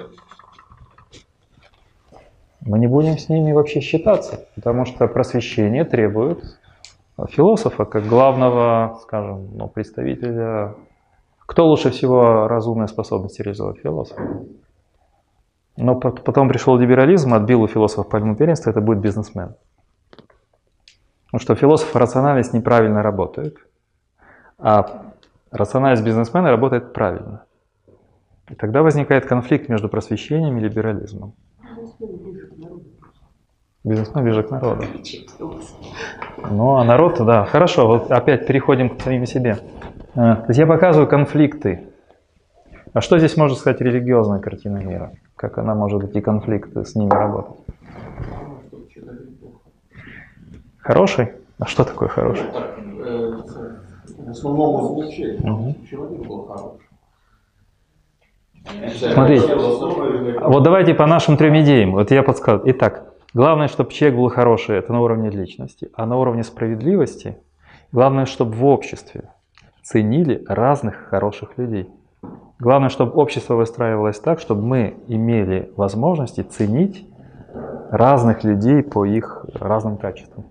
[2.62, 6.44] Мы не будем с ними вообще считаться, потому что просвещение требует
[7.28, 10.76] философа как главного, скажем, ну, представителя.
[11.40, 13.80] Кто лучше всего разумные способности реализовать?
[13.80, 14.18] Философ.
[15.80, 19.56] Но потом пришел либерализм, отбил у философов пальму первенства, это будет бизнесмен.
[21.26, 23.56] Потому что философ рациональность неправильно работает,
[24.58, 25.14] а
[25.52, 27.46] рациональность бизнесмена работает правильно.
[28.50, 31.34] И тогда возникает конфликт между просвещением и либерализмом.
[33.86, 34.84] Бизнесмен ближе к народу.
[36.50, 37.46] Ну, а народ, да.
[37.46, 39.60] Хорошо, вот опять переходим к самим себе.
[40.16, 41.88] Э, то есть я показываю конфликты.
[42.92, 45.14] А что здесь можно сказать религиозная картина мира?
[45.40, 47.56] Как она может эти конфликты с ними работать?
[50.80, 51.32] Хороший?
[51.60, 52.44] А что такое хороший?
[52.44, 55.02] В основном.
[55.90, 56.82] Человек был хороший.
[59.14, 59.56] Смотрите,
[60.42, 61.94] вот давайте по нашим трем идеям.
[61.94, 62.70] Вот я подсказываю.
[62.72, 65.90] Итак, главное, чтобы человек был хороший, это на уровне личности.
[65.94, 67.38] А на уровне справедливости,
[67.94, 69.32] главное, чтобы в обществе
[69.84, 71.90] ценили разных хороших людей.
[72.60, 77.08] Главное, чтобы общество выстраивалось так, чтобы мы имели возможности ценить
[77.90, 80.48] разных людей по их разным качествам,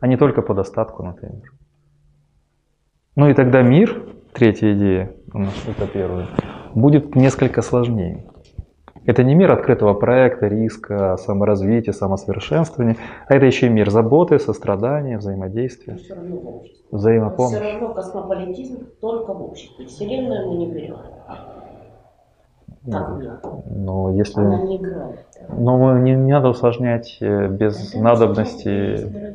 [0.00, 1.52] а не только по достатку, например.
[3.16, 6.28] Ну и тогда мир, третья идея, у нас это первая,
[6.74, 8.31] будет несколько сложнее.
[9.04, 15.18] Это не мир открытого проекта, риска, саморазвития, самосовершенствования, а это еще и мир заботы, сострадания,
[15.18, 16.86] взаимодействия, все равно в обществе.
[16.92, 17.56] взаимопомощи.
[17.56, 19.86] Все равно космополитизм только в обществе.
[19.86, 20.96] Вселенную мы не берем.
[22.90, 23.40] Как нет?
[23.66, 24.40] Но если...
[24.40, 25.20] Она не играет.
[25.56, 29.34] Но не, не надо усложнять э, без надобности.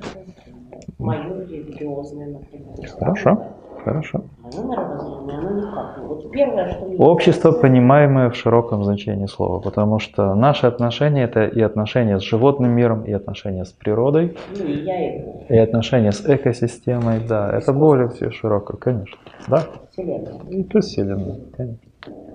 [0.97, 2.89] Мое религиозное, например.
[2.99, 3.43] Хорошо,
[3.87, 4.21] хорошо.
[4.43, 5.97] Мое мировоззрение, оно никак.
[6.07, 11.45] Вот первое, что мне Общество, понимаемое в широком значении слова, потому что наши отношения это
[11.45, 15.43] и отношения с животным миром, и отношения с природой, Ну, и я его.
[15.49, 20.63] и отношения с экосистемой, да, это более все широкое, конечно, да, Вселенная.
[20.69, 21.79] плюс Вселенная, конечно.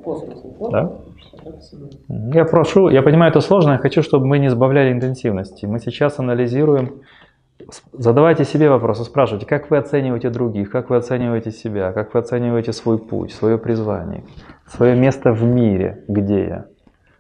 [0.05, 0.43] Космос.
[0.71, 0.91] Да.
[2.35, 5.67] Я прошу, я понимаю, это сложно, я хочу, чтобы мы не сбавляли интенсивности.
[5.67, 7.03] Мы сейчас анализируем,
[7.93, 12.73] задавайте себе вопросы, спрашивайте, как вы оцениваете других, как вы оцениваете себя, как вы оцениваете
[12.73, 14.25] свой путь, свое призвание,
[14.67, 16.67] свое место в мире, где я.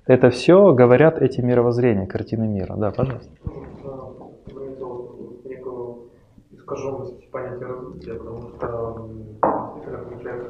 [0.06, 2.74] Это все говорят эти мировоззрения, картины мира.
[2.76, 3.30] Да, пожалуйста.
[6.52, 8.66] искаженность понятия развития, потому что
[8.98, 9.38] м,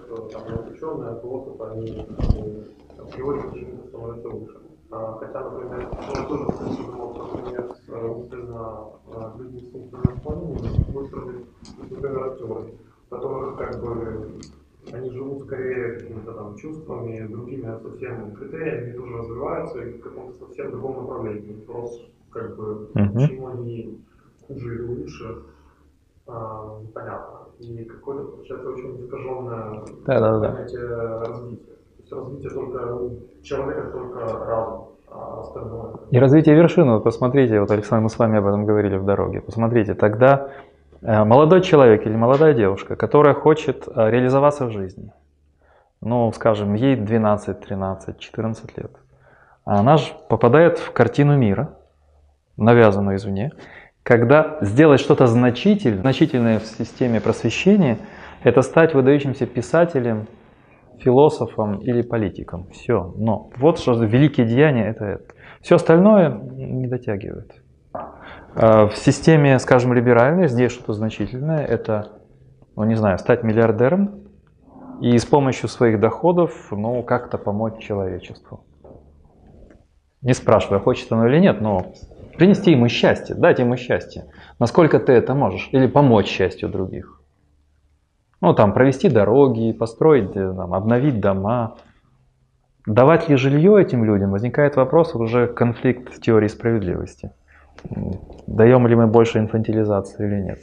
[0.05, 0.07] действительно
[0.39, 2.65] там ученые, философы, они м,
[2.99, 4.62] априори почему-то становятся выше.
[4.93, 11.47] А, Хотя, например, я тоже что, например, с э, людьми с умственным отклонением выстроили,
[11.79, 12.75] например, актеры,
[13.09, 14.41] которые как бы
[14.93, 20.71] они живут скорее какими-то там чувствами, другими совсем критериями, тоже развиваются и в каком-то совсем
[20.73, 21.65] другом направлении.
[21.67, 23.99] Вопрос, как бы, почему они
[24.47, 25.43] хуже или лучше,
[26.27, 27.39] а, непонятно.
[27.61, 30.53] И какое-то, получается, очень искаженное Да, да, да.
[30.53, 31.73] понятие развития.
[32.13, 33.11] Развитие только
[33.43, 35.43] человека только разум, а.
[36.11, 39.41] И развитие вершины, вот посмотрите, вот Александр, мы с вами об этом говорили в дороге,
[39.41, 40.49] посмотрите, тогда
[41.01, 45.13] э, молодой человек или молодая девушка, которая хочет э, реализоваться в жизни,
[46.01, 48.91] ну, скажем, ей 12, 13, 14 лет,
[49.65, 51.77] она же попадает в картину мира,
[52.57, 53.53] навязанную извне,
[54.03, 57.99] когда сделать что-то значительное, значительное в системе просвещения,
[58.43, 60.27] это стать выдающимся писателем,
[61.03, 62.69] философом или политиком.
[62.73, 63.13] Все.
[63.17, 65.35] Но вот что великие деяния это это.
[65.61, 67.53] Все остальное не дотягивает.
[68.55, 72.13] А В системе, скажем, либеральной, здесь что-то значительное, это,
[72.77, 74.23] ну не знаю, стать миллиардером
[75.01, 78.65] и с помощью своих доходов, ну, как-то помочь человечеству.
[80.21, 81.93] Не спрашивая, хочет оно или нет, но
[82.37, 84.27] принести ему счастье, дать ему счастье.
[84.59, 85.69] Насколько ты это можешь?
[85.73, 87.22] Или помочь счастью других.
[88.43, 91.77] Ну, там, провести дороги, построить, э, там, обновить дома.
[92.87, 94.33] Давать ли жилье этим людям?
[94.33, 97.31] Возникает вопрос, уже конфликт теории справедливости.
[98.49, 100.59] Даем ли мы больше инфантилизации или нет?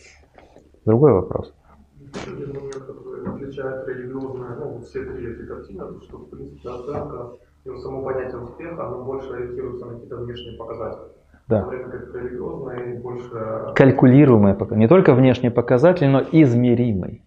[0.86, 1.54] Другой вопрос.
[2.02, 6.30] Еще один момент, который отличает религиозное, ну, вот все три эти картины, то, что, в
[6.30, 7.32] принципе, оценка
[7.64, 11.12] вот само понятие успеха, оно больше ориентируется на какие-то внешние показатели.
[11.48, 11.64] Да.
[11.64, 17.24] В время больше Калькулируемый, пока- не только внешний показатель, но измеримый.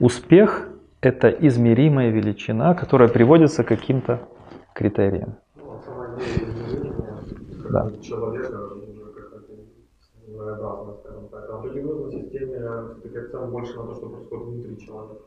[0.00, 0.68] Успех–
[1.00, 4.20] это измеримая величина, которая приводится к каким-то
[4.74, 5.36] критериям.
[7.70, 7.90] Да.
[7.90, 7.92] так.
[11.50, 12.58] А в религиозной системе
[12.94, 15.22] все-таки акцент больше на то, что происходит внутри человека.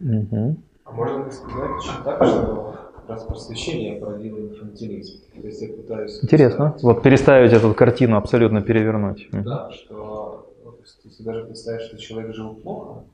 [0.00, 0.56] Мгм.
[0.84, 2.74] А можно ли сказать так, что
[3.08, 5.22] раз просвещение породило инфантилизм?
[5.40, 6.22] То есть я пытаюсь...
[6.22, 6.70] Интересно.
[6.70, 9.28] представить- Вот переставить эту картину, абсолютно перевернуть.
[9.32, 13.04] Да, что вот, если даже представить, что человек жил плохо,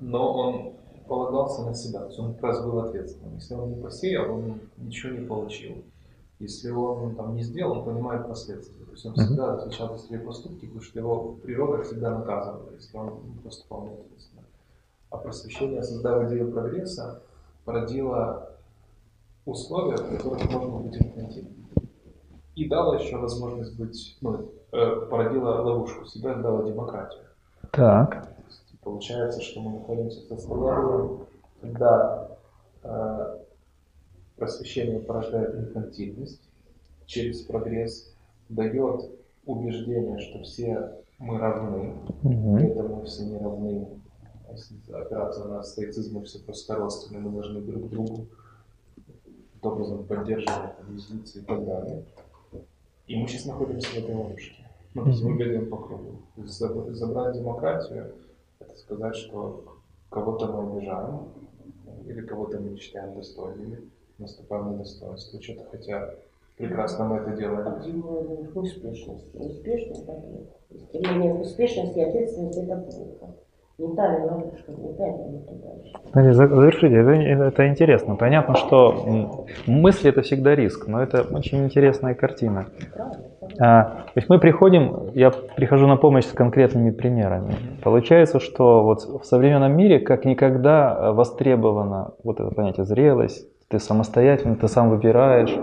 [0.00, 0.72] но он
[1.06, 3.34] полагался на себя, то есть он как раз был ответственным.
[3.34, 5.82] Если он не посеял, он ничего не получил.
[6.38, 8.84] Если он там не сделал, он понимает последствия.
[8.84, 12.96] То есть он всегда отвечал за свои поступки, потому что его природа всегда наказывала, если
[12.96, 14.42] он поступал неответственно.
[15.10, 17.22] А просвещение, создав идею прогресса,
[17.64, 18.50] породило
[19.44, 21.68] условия, в которых можно быть инфантильным.
[22.54, 27.24] И дало еще возможность быть, ну, э, породило ловушку, себя дала демократию.
[27.70, 28.29] Так.
[28.82, 31.18] Получается, что мы находимся в состоянии,
[31.60, 32.38] когда
[32.82, 33.38] э,
[34.36, 36.40] просвещение порождает инфантильность
[37.04, 38.14] через прогресс,
[38.48, 39.10] дает
[39.44, 42.56] убеждение, что все мы равны, Мгм.
[42.56, 43.86] при этом мы все не равны.
[44.48, 48.26] А Если опираться на стоицизм, мы все просто родственны, мы должны друг другу
[49.60, 52.04] образом поддерживать, злиться и так далее.
[53.06, 54.64] И мы сейчас находимся в этой ловушке.
[54.94, 56.22] Ну, то есть мы бегаем по кругу.
[56.38, 58.14] Забрать демократию–
[58.60, 59.64] это сказать, что
[60.10, 61.28] кого-то мы обижаем,
[62.06, 66.14] или кого-то мы не считаем достойными, наступаем на достоинство что-то, хотя
[66.56, 67.80] прекрасно мы это делаем.
[67.82, 69.36] Дело в успешности.
[69.36, 70.82] Успешность это.
[70.88, 73.34] Стремление к успешности и ответственности это плохо.
[76.12, 78.16] За- Завершите, это, это интересно.
[78.16, 82.66] Понятно, что мысли это всегда риск, но это очень интересная картина.
[83.58, 87.54] А, то есть мы приходим, я прихожу на помощь с конкретными примерами.
[87.82, 93.78] Получается, что вот в современном мире как никогда э, востребовано вот это понятие зрелость, ты
[93.78, 95.56] самостоятельно, ты сам выбираешь.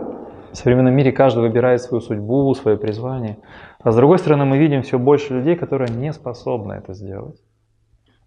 [0.51, 3.37] В современном мире каждый выбирает свою судьбу, свое призвание.
[3.83, 7.35] А с другой стороны, мы видим все больше людей, которые не способны это сделать.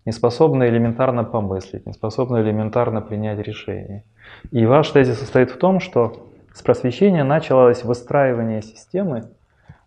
[0.07, 4.05] Не способны элементарно помыслить, не способны элементарно принять решение.
[4.51, 9.24] И ваш тезис состоит в том, что с просвещения началось выстраивание системы,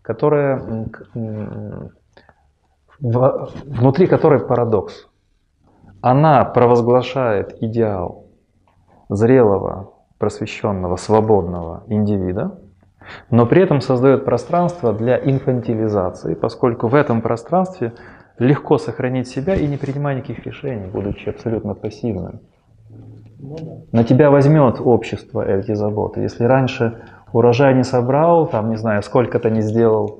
[0.02, 0.88] которая,
[3.00, 5.08] внутри которой парадокс.
[6.02, 8.28] Она провозглашает идеал
[9.10, 12.60] зрелого, просвещенного, свободного индивида,
[13.30, 17.94] но при этом создает пространство для инфантилизации, поскольку в этом пространстве
[18.40, 22.40] легко сохранить себя и не принимать никаких решений, будучи абсолютно пассивным.
[23.40, 23.72] Ну да.
[23.92, 26.22] На тебя возьмет общество эти заботы.
[26.22, 30.20] Если раньше урожай не собрал, там, не знаю, сколько-то не сделал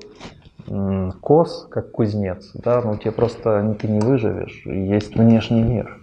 [0.68, 5.98] м, коз, как кузнец, да, ну тебе просто ты не выживешь, есть внешний мир.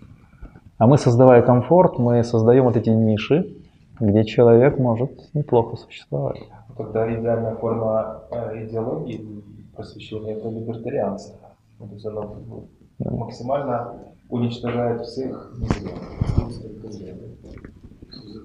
[0.77, 3.55] А мы, создавая комфорт, мы создаем вот эти ниши,
[3.99, 6.39] где человек может неплохо существовать.
[6.75, 9.43] Тогда идеальная форма э, идеологии
[9.75, 11.35] просвещения– это либертарианство.
[11.81, 12.69] Ну, То есть оно
[12.99, 15.53] ну, максимально уничтожает всех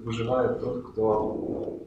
[0.03, 1.79] Выживает тот, кто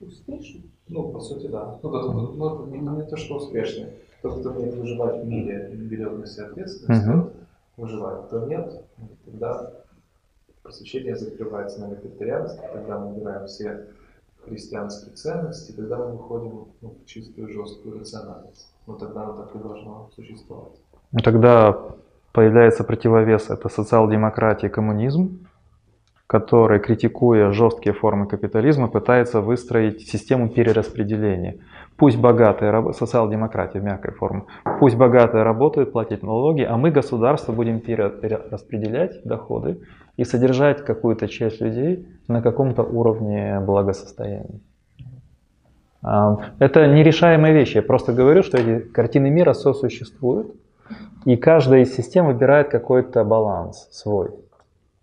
[0.00, 0.62] Успешно.
[0.88, 1.78] Ну, по сути, да.
[1.82, 3.92] Ну, тот, кто- ну, не, не то, что успешный.
[4.22, 7.22] Тот, кто умеет выживать в мире, берет на себя ответственность, Мгм.
[7.22, 7.32] тот
[7.76, 8.26] выживает.
[8.26, 9.72] Кто нет, ну, тогда
[10.62, 13.88] просвещение закрывается на либертарианство, тогда мы убираем все
[14.44, 18.72] христианские ценности, тогда мы выходим ну, в чистую жесткую рациональность.
[18.90, 20.72] Но тогда оно так и должно существовать.
[21.12, 21.78] Ну, Тогда
[22.32, 25.46] появляется противовес, это социал-демократия и коммунизм,
[26.26, 31.58] который, критикуя жесткие формы капитализма, пытается выстроить систему перераспределения.
[31.96, 34.42] Пусть богатые, социал-демократия в мягкой форме,
[34.80, 39.80] пусть богатые работают, платят налоги, а мы, государство, будем пере- перераспределять доходы
[40.16, 44.60] и содержать какую-то часть людей на каком-то уровне благосостояния.
[46.02, 47.76] А, Это нерешаемые вещи.
[47.76, 50.54] Я просто говорю, что эти картины мира сосуществуют,
[51.24, 54.30] и каждая из систем выбирает какой-то баланс свой.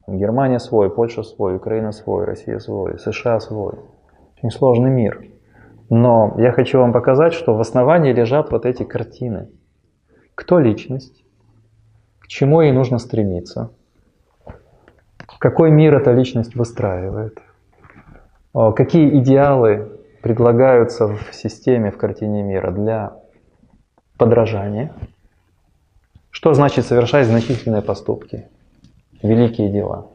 [0.07, 3.73] Германия свой, Польша свой, Украина свой, Россия свой, США свой.
[4.37, 5.21] Очень сложный мир.
[5.89, 9.49] Но я хочу вам показать, что в основании лежат вот эти картины.
[10.35, 11.23] Кто личность?
[12.19, 13.71] К чему ей нужно стремиться?
[15.39, 17.39] Какой мир эта личность выстраивает?
[18.53, 23.13] О, Какие идеалы предлагаются в системе, в картине мира для
[24.17, 24.93] подражания?
[26.29, 28.47] Что значит совершать значительные поступки,
[29.23, 30.07] великие дела?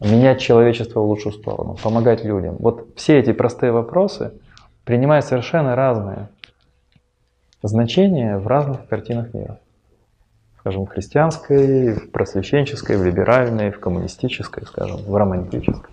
[0.00, 2.56] Менять человечество в лучшую сторону, помогать людям.
[2.58, 4.32] Вот все эти простые вопросы
[4.84, 6.28] принимают совершенно разные
[7.62, 9.60] значения в разных картинах мира.
[10.58, 15.90] Скажем, в христианской, в просвещенческой, в либеральной, в коммунистической, скажем, в романтической.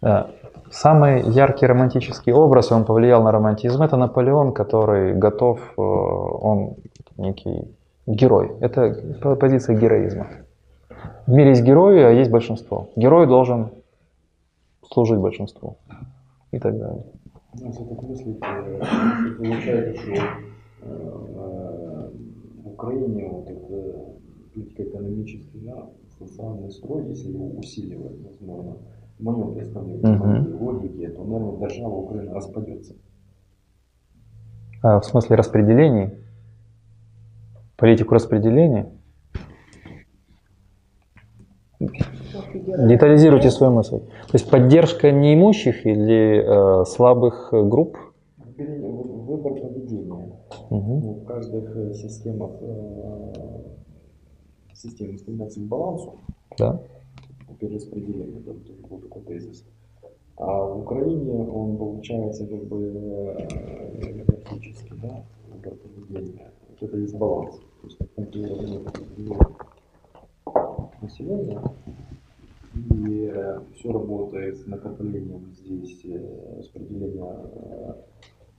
[0.00, 0.30] Да.
[0.70, 6.74] Самый яркий романтический образ, он повлиял на романтизм, это Наполеон, который готов, э, он
[7.16, 7.68] некий
[8.06, 8.52] герой.
[8.60, 10.26] Это по- позиция героизма.
[11.26, 12.88] В мире есть герои, а есть большинство.
[12.96, 13.70] Герой должен
[14.92, 15.76] служить большинству.
[16.52, 17.04] И так далее.
[17.60, 17.72] Ну,
[19.52, 19.94] э,
[20.82, 22.10] э,
[22.64, 24.16] Украине вот это
[24.54, 25.86] политико-экономический, да,
[26.18, 28.76] социальный строй, если его усиливать, возможно,
[29.18, 30.28] в моем представлении, в Мгм.
[30.28, 32.94] моей логике, то, наверное, держава Украины распадется.
[34.82, 36.10] А в смысле распределений,
[37.76, 38.86] политику распределения,
[41.80, 43.98] детализируйте свою мысль.
[43.98, 47.96] То есть поддержка неимущих или э, слабых групп?
[48.38, 50.32] В- Выбор поведения.
[50.70, 51.00] Мгм.
[51.00, 53.32] Ну, в каждых э, системах э,
[54.74, 56.14] системы стремятся к балансу,
[56.58, 56.80] Да.
[57.54, 59.64] Перераспределению, да, то есть был такой тезис.
[60.36, 66.52] А в Украине он получается как бы э, фактически, да, выбор поведения.
[66.68, 67.56] Вот это есть баланс.
[67.80, 67.98] То есть
[68.50, 68.80] уровня
[71.00, 71.62] населения
[72.74, 73.32] и
[73.74, 77.94] все работает с накоплением здесь э, распределения э,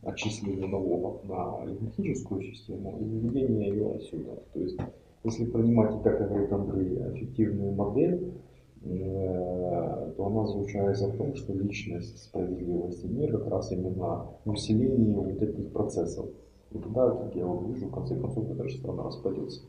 [0.04, 4.42] отчисления налогов на олигархическую систему и выведение ее отсюда.
[4.54, 4.80] То есть,
[5.24, 8.47] если принимать, как говорит Андрей, эффективную модель, э,
[8.84, 15.14] то она заключается в том, что личность, справедливость и мир как раз именно в усилении
[15.14, 16.28] вот этих процессов.
[16.72, 19.62] И тогда, как я вот вижу, в конце концов, эта же страна распадется.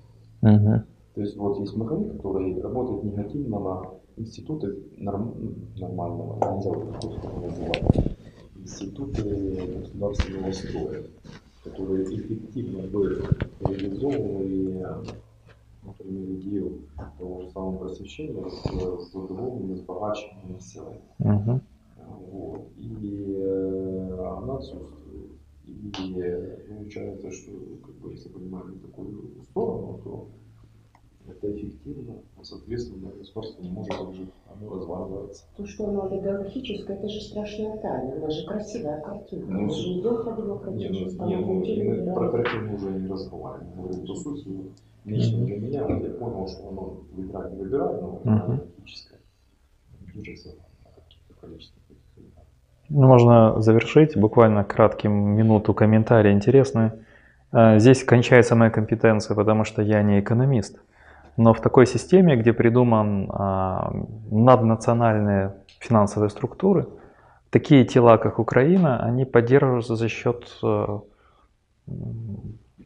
[0.42, 0.84] Мгм.
[1.14, 5.34] То есть вот есть механизм, который работает негативно на институты норм-
[5.76, 8.00] нормального, нельзя вот вот называть,
[8.56, 9.22] институты
[9.80, 11.02] государственного строя,
[11.64, 14.84] которые эффективно бы реализовывали,
[15.98, 16.82] например, идею
[17.18, 21.00] того же самого просвещения с задоволенным избогачиванием населения.
[21.18, 21.60] Мгм.
[22.30, 22.68] Вот.
[22.76, 25.32] И э, она отсутствует.
[25.64, 27.52] И э, получается, что
[27.84, 30.28] как бы, если понимаем такую сторону, то
[31.30, 35.44] это эффективно, а соответственно государство не может жить, оно разваливается.
[35.56, 38.14] То, что оно олигархическое, это же страшная тайна.
[38.16, 39.50] Она же красивая картинка.
[39.50, 42.90] Ну, Мы же идем по Не, ну, демократическому не, ну, пути, мы про картину уже
[42.90, 43.70] не разговариваем.
[43.76, 44.48] Мы говорим по сути.
[44.48, 44.66] вот,
[45.04, 48.50] Лично для меня, вот я понял, что оно выбирать не выбирает, но Мгм.
[48.52, 49.20] олигархическое.
[50.14, 50.88] Движется на
[51.48, 52.44] этих олигархов.
[52.90, 56.90] Ну, можно завершить буквально кратким минуту комментария интересный.
[57.52, 60.78] Э, Здесь кончается моя компетенция, потому что я не экономист.
[61.38, 63.92] Но в такой системе, где придуман а,
[64.30, 66.88] наднациональные финансовые структуры,
[67.50, 71.04] такие тела, как Украина, они поддерживаются за счет м,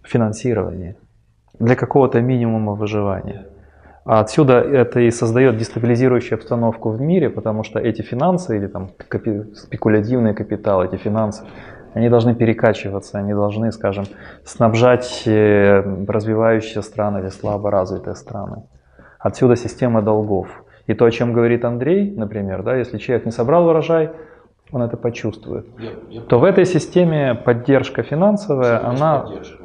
[0.05, 0.97] финансирования
[1.59, 3.47] для какого-то минимума выживания.
[4.05, 8.91] А отсюда это и создает дестабилизирующую обстановку в мире, потому что эти финансы или там
[9.09, 11.45] капи- спекулятивный капитал, эти финансы,
[11.95, 14.05] они должны перекачиваться, они должны, скажем,
[14.45, 18.65] снабжать э, развивающиеся страны или слабо развитые страны.
[19.19, 20.49] Отсюда система долгов.
[20.87, 24.11] И то, о чем говорит Андрей, например, да, если человек не собрал урожай,
[24.73, 29.63] он это почувствует, Я, я то в этой системе поддержка финансовая, Есть она поддержка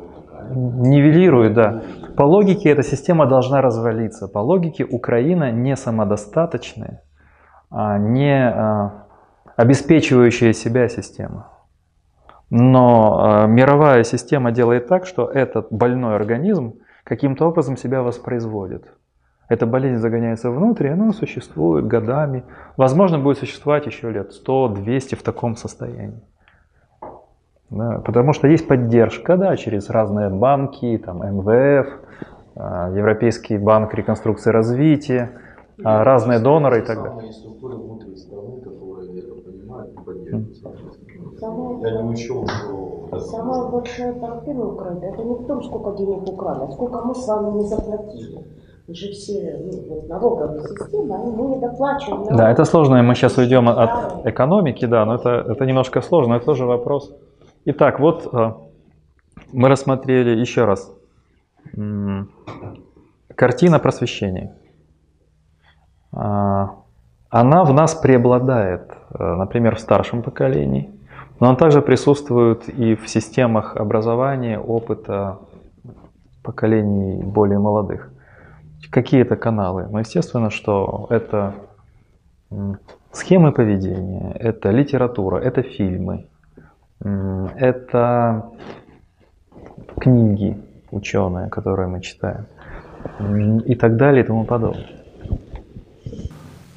[0.49, 1.81] нивелирует, да.
[2.15, 4.27] По логике эта система должна развалиться.
[4.27, 7.03] По логике Украина не самодостаточная,
[7.69, 9.05] а не а,
[9.55, 11.49] обеспечивающая себя система.
[12.49, 18.85] Но а, мировая система делает так, что этот больной организм каким-то образом себя воспроизводит.
[19.49, 22.43] Эта болезнь загоняется внутрь, и она существует годами.
[22.75, 26.21] Возможно, будет существовать еще лет 100-200 в таком состоянии.
[27.69, 31.87] Да, потому что есть поддержка да, через разные банки, там, МВФ,
[32.55, 35.31] а, Европейский банк реконструкции и развития,
[35.83, 37.31] а, разные доноры и так далее.
[37.33, 40.57] Структуры внутри страны, которые это понимают и поддерживают.
[40.57, 41.26] соответственно.
[41.39, 43.19] Самое, Я не учел, что...
[43.19, 47.27] самая большая проблема Украины, это не в том, сколько денег украли, а сколько мы с
[47.27, 48.45] вами не заплатили.
[48.87, 52.37] Мы же все ну, система, и мы не доплачиваем.
[52.37, 56.45] Да, это сложно, мы сейчас уйдем от экономики, да, но это, это немножко сложно, это
[56.45, 57.13] тоже вопрос.
[57.65, 58.53] Итак, вот э,
[59.51, 60.91] мы рассмотрели еще раз
[63.35, 64.55] картина просвещения.
[66.13, 66.75] А,
[67.29, 70.96] Она в нас преобладает, э, например, в старшем поколении,
[71.39, 75.39] но она также присутствует и в системах образования, опыта
[76.43, 78.11] поколений более молодых.
[78.89, 79.87] Какие это каналы?
[79.91, 81.53] Ну, естественно, что это
[83.11, 86.27] схемы поведения, это литература, это фильмы,
[86.99, 88.51] это
[89.99, 90.57] книги
[90.91, 92.45] ученые, которые мы читаем,
[93.65, 94.87] и так далее и тому подобное.
[96.05, 96.76] Может, мы все это сделали.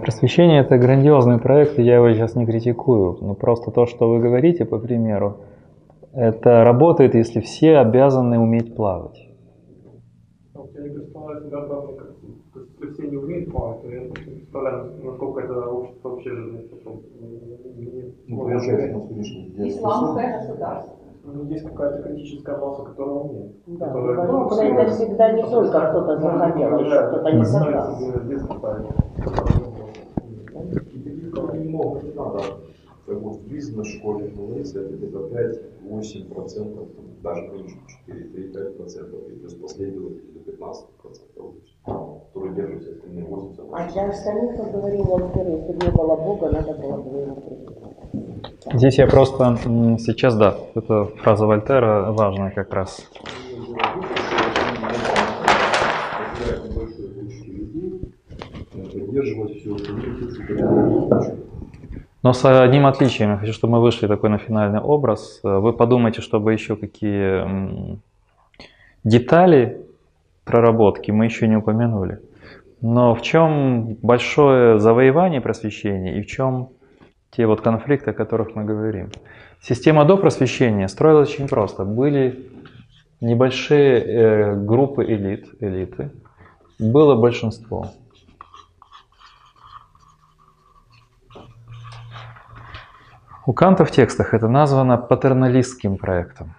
[0.00, 3.18] Просвещение это грандиозный проект, и я его сейчас не критикую.
[3.20, 5.38] Но просто то, что вы говорите, по примеру,
[6.12, 9.28] это работает, если все обязаны уметь плавать.
[10.54, 11.58] Я представляю себя
[12.78, 17.00] если все не умеют плавать, то я не представляю, насколько это общество вообще жизнеспособно.
[17.20, 20.96] Ну, ну, получается, же- на сегодняшний день Исламское государство.
[21.34, 23.52] Ну, есть какая-то критическая масса, которая умеет.
[23.66, 28.14] Да, которая- ну, Украина всегда не только кто-то захотел, а еще кто-то не согласен.
[31.68, 32.40] Много не надо.
[33.06, 36.88] Как вот в бизнес-школе говорится, это где-то 5-8 процентов,
[37.22, 37.76] даже меньше,
[38.06, 41.54] 4-5 процентов, и плюс последователи до 15 процентов,
[42.32, 46.74] которые держатся остальные 80 А для остальных, как говорил Владимир, если не было Бога, надо
[46.74, 48.47] было бы ему прийти.
[48.66, 49.56] Здесь я просто
[49.98, 53.08] сейчас, да, эта фраза Вольтера важная как раз.
[62.22, 65.40] Но с одним отличием, я хочу, чтобы мы вышли такой на финальный образ.
[65.42, 67.98] Вы подумайте, чтобы еще какие
[69.04, 69.84] детали
[70.44, 72.20] проработки мы еще не упомянули.
[72.80, 76.70] Но в чем большое завоевание просвещения и в чем
[77.30, 79.10] те вот конфликты, о которых мы говорим.
[79.60, 81.84] Система до просвещения строилась очень просто.
[81.84, 82.50] Были
[83.20, 86.12] небольшие э, группы элит, элиты,
[86.78, 87.90] было большинство.
[93.46, 96.54] У Канта в текстах это названо патерналистским проектом.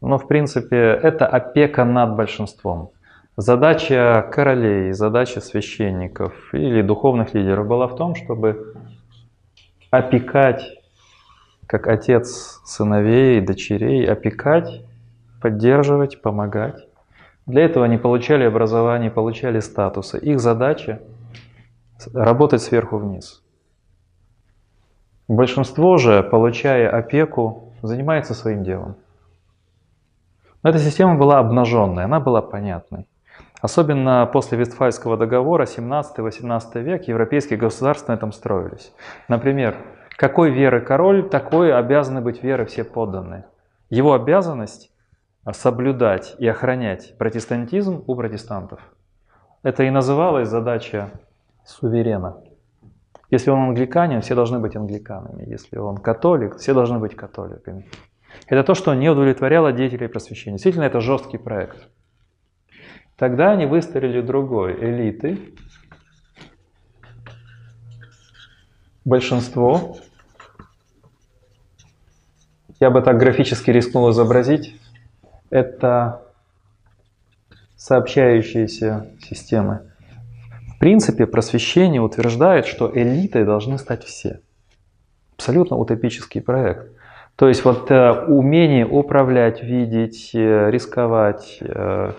[0.00, 2.90] Но в принципе это опека над большинством.
[3.36, 8.74] Задача королей, задача священников или духовных лидеров была в том, чтобы
[9.90, 10.64] опекать,
[11.66, 14.82] как отец сыновей дочерей, опекать,
[15.40, 16.86] поддерживать, помогать.
[17.46, 20.18] Для этого они получали образование, получали статусы.
[20.18, 21.00] Их задача
[22.12, 23.42] работать сверху вниз.
[25.28, 28.96] Большинство же, получая опеку, занимается своим делом.
[30.62, 33.06] Но эта система была обнаженной, она была понятной.
[33.66, 38.92] Особенно после Вестфальского договора 17-18 век европейские государства на этом строились.
[39.26, 39.74] Например,
[40.16, 43.44] какой веры король, такой обязаны быть веры все подданные.
[43.90, 44.92] Его обязанность
[45.50, 48.78] соблюдать и охранять протестантизм у протестантов.
[49.64, 51.10] Это и называлась задача
[51.64, 52.36] суверена.
[53.30, 55.42] Если он англиканин, все должны быть англиканами.
[55.44, 57.88] Если он католик, все должны быть католиками.
[58.46, 60.54] Это то, что не удовлетворяло деятелей просвещения.
[60.54, 61.88] Действительно, это жесткий проект.
[63.16, 65.38] Тогда они выстроили другой элиты.
[69.04, 69.96] Большинство.
[72.78, 74.78] Я бы так графически рискнул изобразить.
[75.48, 76.22] Это
[77.76, 79.92] сообщающиеся системы.
[80.74, 84.40] В принципе, просвещение утверждает, что элитой должны стать все.
[85.36, 86.90] Абсолютно утопический проект.
[87.36, 92.12] То есть вот э, умение управлять, видеть, э, рисковать, э,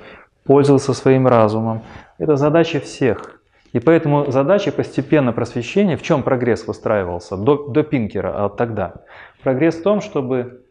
[0.48, 1.84] пользоваться своим разумом.
[2.18, 3.41] Это задача всех.
[3.74, 9.04] И поэтому задача постепенно просвещения, в чем прогресс выстраивался до, до Пинкера, а тогда?
[9.43, 10.64] Прогресс в том, чтобы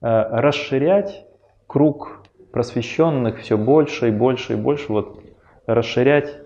[0.00, 1.24] э, расширять
[1.66, 2.22] круг
[2.52, 5.22] просвещенных все больше и больше и больше, вот
[5.66, 6.42] расширять,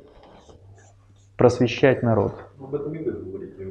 [1.36, 2.34] просвещать народ.
[2.60, 3.64] Об этом и вы говорите,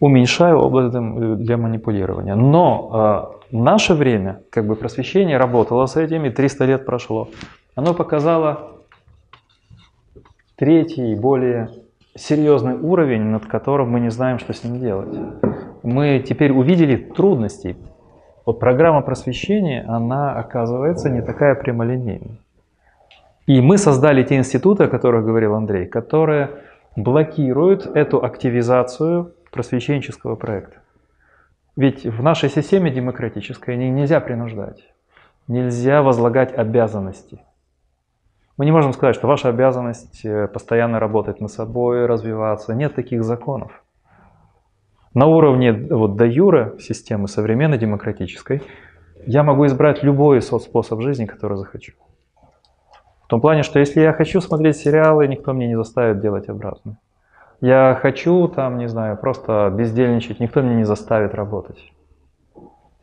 [0.00, 2.34] Уменьшаю область для манипулирования.
[2.34, 7.28] Но э, наше время, как бы просвещение работало с этим, и 300 лет прошло.
[7.74, 8.72] Оно показало
[10.56, 11.70] третий, более
[12.16, 15.16] серьезный уровень, над которым мы не знаем, что с ним делать.
[15.82, 17.76] Мы теперь увидели трудности.
[18.46, 22.38] Вот программа просвещения, она оказывается не такая прямолинейная.
[23.46, 26.50] И мы создали те институты, о которых говорил Андрей, которые
[26.96, 30.78] блокируют эту активизацию просвещенческого проекта.
[31.76, 34.82] Ведь в нашей системе демократической нельзя принуждать,
[35.48, 37.40] нельзя возлагать обязанности.
[38.56, 42.72] Мы не можем сказать, что ваша обязанность э, постоянно работать над собой, развиваться.
[42.72, 43.82] Нет таких законов.
[45.12, 48.62] На уровне вот, до юра системы современной демократической
[49.26, 51.94] я могу избрать любой способ жизни, который захочу.
[53.34, 56.98] Том плане, что если я хочу смотреть сериалы, никто мне не заставит делать обратно.
[57.60, 61.92] Я хочу там, не знаю, просто бездельничать, никто меня не заставит работать.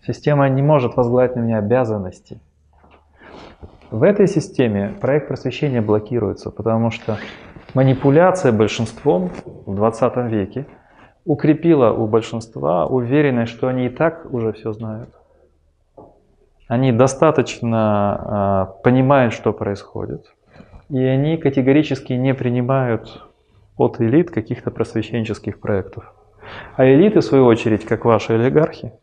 [0.08, 2.40] Система не может возглавить на меня обязанности.
[3.90, 7.18] В этой системе проект просвещения блокируется, потому что
[7.74, 9.32] манипуляция большинством
[9.66, 10.66] в 20 веке
[11.26, 15.10] укрепила у большинства уверенность, что они и так уже все знают.
[16.72, 20.34] Они достаточно э, понимают, что происходит,
[20.88, 23.28] и они категорически не принимают
[23.76, 26.14] от элит каких-то просвещенческих проектов.
[26.78, 28.94] А элиты, в свою очередь, как ваши олигархи,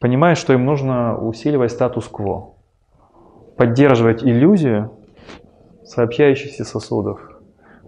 [0.00, 2.56] понимают, что им нужно усиливать статус-кво
[3.56, 4.90] поддерживать иллюзию
[5.84, 7.20] сообщающихся сосудов,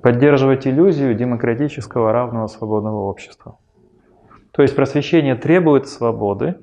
[0.01, 3.59] поддерживать иллюзию демократического равного свободного общества.
[4.53, 6.59] То есть просвещение требует свободы,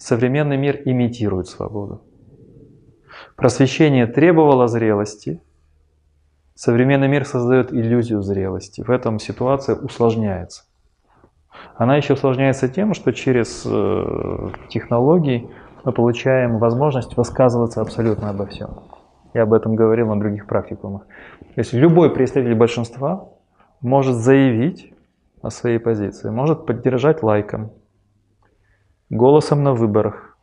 [0.00, 2.02] современный мир имитирует свободу.
[3.36, 5.40] Просвещение требовало зрелости,
[6.54, 8.80] современный мир создает иллюзию зрелости.
[8.80, 10.64] В этом ситуация усложняется.
[11.76, 15.48] Она еще усложняется тем, что через э, технологии
[15.84, 18.70] мы получаем возможность высказываться абсолютно обо всем.
[19.34, 21.06] Я об этом говорил на других практикумах.
[21.54, 23.28] То есть любой представитель большинства
[23.80, 24.92] может заявить
[25.42, 27.70] о своей позиции, может поддержать лайком,
[29.10, 30.36] голосом на выборах,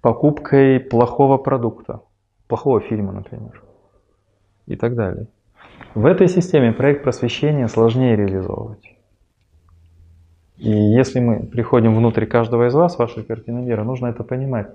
[0.00, 2.02] покупкой плохого продукта,
[2.46, 3.62] плохого фильма, например,
[4.66, 5.26] и так далее.
[5.94, 8.94] В этой системе проект просвещения сложнее реализовывать.
[10.56, 14.68] И если мы приходим внутрь каждого из вас, вашей картины мира, нужно это понимать.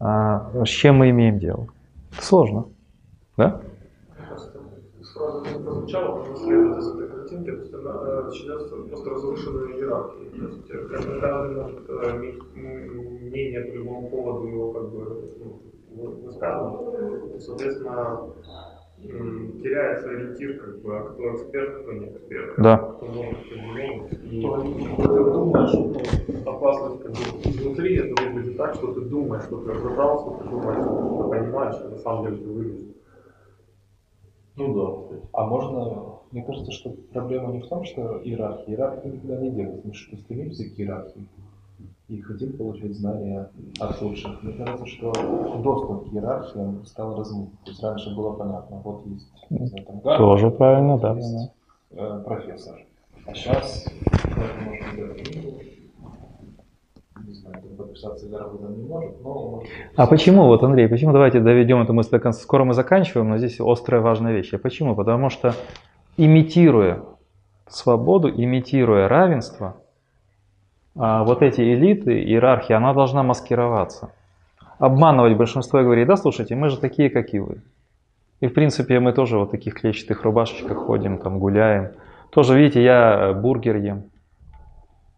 [0.00, 1.68] А, с чем мы имеем дело?
[2.12, 2.66] Это сложно.
[3.36, 3.60] Да?
[5.02, 7.13] Сразу прозвучало, следует
[7.86, 10.30] она начинается просто разрушенная иерархия.
[10.30, 15.30] То есть э, каждый может э, иметь мнение по любому поводу его как бы
[15.90, 17.42] ну, высказывать.
[17.42, 18.32] Соответственно,
[19.62, 22.54] теряется ориентир, как бы, а кто эксперт, кто не эксперт.
[22.58, 22.76] Да.
[22.78, 24.12] Кто может, кто не может.
[24.24, 24.40] И
[24.96, 29.72] ты думаешь, ну, опасность как бы изнутри, это выглядит так, что ты думаешь, что ты
[29.72, 32.94] разобрался, ты думаешь, что ты понимаешь, а на самом деле ты выглядишь.
[34.56, 35.16] Ну да.
[35.32, 38.74] А можно, мне кажется, что проблема не в том, что иерархия.
[38.74, 39.84] Иерархия никогда не делает.
[39.84, 41.26] Мы что стремимся к иерархии
[42.08, 43.50] и хотим получить знания
[43.80, 44.42] от лучших.
[44.42, 45.12] Мне кажется, что
[45.62, 47.48] доступ к иерархиям стал размыт.
[47.64, 51.14] То есть раньше было понятно, вот есть не знаю, там, Гарвард, Тоже правильно, да.
[51.14, 51.50] есть
[51.92, 52.84] э, профессор.
[53.26, 53.86] А сейчас
[54.26, 55.58] можно сделать книгу,
[57.76, 59.70] подписаться заработан не может, но может...
[59.96, 62.40] А почему, вот, Андрей, почему давайте доведем эту мысль до конца?
[62.40, 64.52] Скоро мы заканчиваем, но здесь острая важная вещь.
[64.54, 64.94] А почему?
[64.94, 65.54] Потому что
[66.16, 67.02] имитируя
[67.68, 69.76] свободу, имитируя равенство,
[70.96, 74.12] а вот эти элиты, иерархия, она должна маскироваться.
[74.78, 77.62] Обманывать большинство и говорить, да, слушайте, мы же такие, как и вы.
[78.40, 81.92] И в принципе мы тоже вот в таких клетчатых рубашечках ходим, там гуляем.
[82.30, 84.04] Тоже, видите, я бургер ем.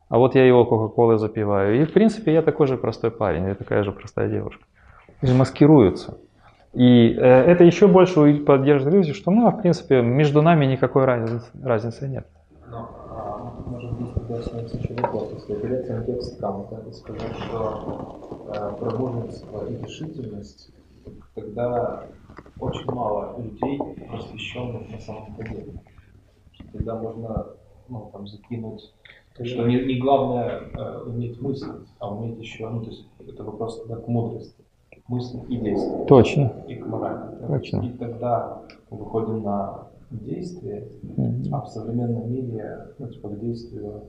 [0.09, 1.83] А вот я его кока-колой запиваю.
[1.83, 4.65] И в принципе я такой же простой парень, я такая же простая девушка.
[5.23, 6.19] Есть маскируются.
[6.73, 11.47] И э, это еще больше поддерживает иллюзию, что ну, в принципе между нами никакой разницы,
[11.63, 12.27] разницы нет.
[12.69, 15.33] Но, а, может быть, тогда снится еще вопрос.
[15.33, 15.57] Если
[16.93, 18.21] сказать, что
[18.55, 18.77] э,
[19.71, 20.71] и решительность,
[21.35, 22.05] тогда
[22.61, 25.83] очень мало людей, просвещенных на самом деле.
[26.73, 27.47] Тогда можно
[27.89, 28.93] ну, там, закинуть
[29.45, 33.81] Что не, не главное э, уметь мыслить, а уметь еще, ну, то есть это вопрос
[33.83, 34.55] тогда к мудрости.
[35.09, 36.09] Мыслить и действовать.
[36.09, 36.53] Точно.
[36.69, 37.37] И к морали.
[37.47, 37.81] Точно.
[37.83, 41.55] И тогда мы выходим на действие, Мгм.
[41.55, 44.03] а в современном мире, ну, типа, к действию,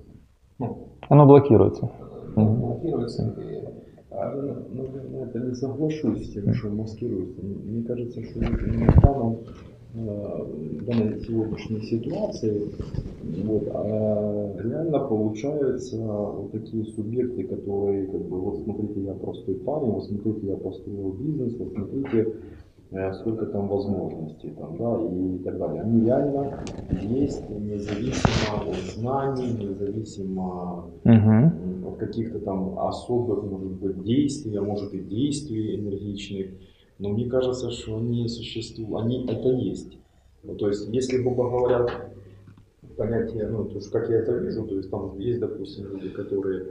[0.59, 1.85] ну, Оно блокируется.
[2.35, 2.61] э, Мгм.
[2.61, 3.35] блокируется.
[3.37, 3.65] И,
[4.11, 7.41] а, Ну, Наверное, это не соглашусь с тем, что маскируется.
[7.43, 12.71] Мне кажется, что э, в данной сегодняшней ситуации
[13.43, 19.91] вот, а реально получаются вот такие субъекты, которые как бы вот смотрите, я простой парень,
[19.91, 22.33] вот смотрите, я построил бизнес, вот смотрите,
[22.91, 25.81] э, сколько там возможностей там, да, и так далее.
[25.81, 26.63] Они реально
[27.01, 30.85] есть независимо от знаний, независимо
[31.49, 36.47] м, от каких-то там особых, может быть, действий, а может и действий энергичных.
[36.99, 39.97] Но мне кажется, что они существуют, они это есть.
[40.43, 42.11] Ну, то есть, если, грубо говоря,
[42.95, 46.65] понятие, ну, то есть, как я это вижу, то есть там есть, допустим, люди, которые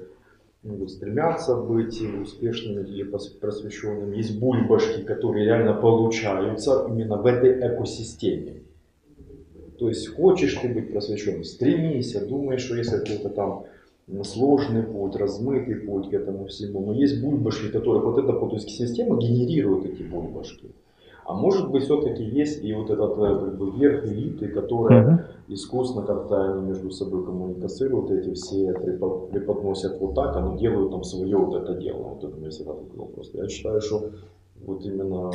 [0.63, 4.17] ну, стремятся быть успешными или просвещенными.
[4.17, 8.63] Есть бульбашки, которые реально получаются именно в этой экосистеме.
[9.79, 13.67] То есть хочешь ты быть просвещенным, стремись, думаешь, что если это там
[14.23, 19.19] сложный путь, размытый путь к этому всему, но есть бульбашки, которые вот эта есть система
[19.19, 20.71] генерирует эти бульбашки.
[21.25, 25.21] А может быть все-таки есть и вот этот э, как бы верх элиты, которая Мгм.
[25.49, 31.03] искусно как-то они между собой коммуницируют, эти все препод- преподносят вот так, они делают там
[31.03, 32.03] свое вот это дело.
[32.15, 33.31] Вот это меня всегда такой вопрос.
[33.35, 34.11] Я считаю, что
[34.65, 35.33] вот именно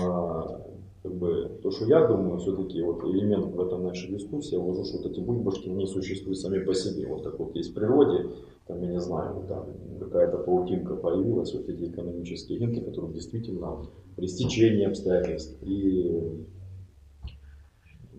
[1.03, 4.83] как бы, то, что я думаю, все-таки вот элемент в этом нашей дискуссии, я вложу,
[4.83, 7.07] что вот эти бульбашки не существуют сами по себе.
[7.07, 8.29] Вот как вот есть в природе,
[8.67, 9.65] там, я не знаю, там
[9.99, 13.83] какая-то паутинка появилась, вот эти экономические агенты, которые действительно
[14.15, 16.45] при стечении обстоятельств и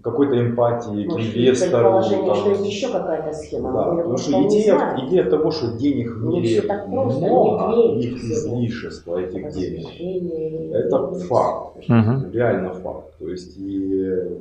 [0.03, 1.71] какой-то эмпатии к Может, инвестору.
[1.71, 3.73] предположение, что есть еще какая-то схема.
[3.73, 9.19] да, её потому что идея, идея того, что денег в Не мире много, их излишество
[9.19, 13.17] этих денег, это факт, реально факт.
[13.19, 14.39] То есть и э,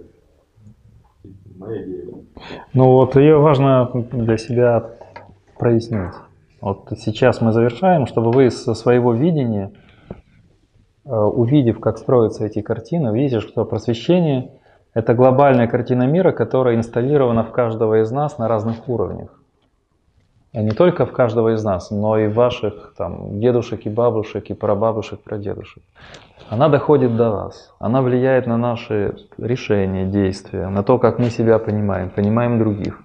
[1.58, 2.06] моя идея.
[2.74, 4.90] Ну вот ее важно для себя
[5.60, 6.14] прояснить.
[6.60, 9.72] Вот сейчас мы завершаем, чтобы вы со своего видения,
[11.06, 14.54] э, увидев, как строятся эти картины, видите, что просвещение–
[14.94, 19.30] это глобальная картина мира, которая инсталлирована в каждого из нас на разных уровнях.
[20.54, 24.54] И не только в каждого из нас, но и ваших там, дедушек и бабушек, и
[24.54, 25.82] прабабушек, прадедушек.
[26.50, 31.58] Она доходит до вас, она влияет на наши решения, действия, на то, как мы себя
[31.58, 33.00] понимаем, понимаем других,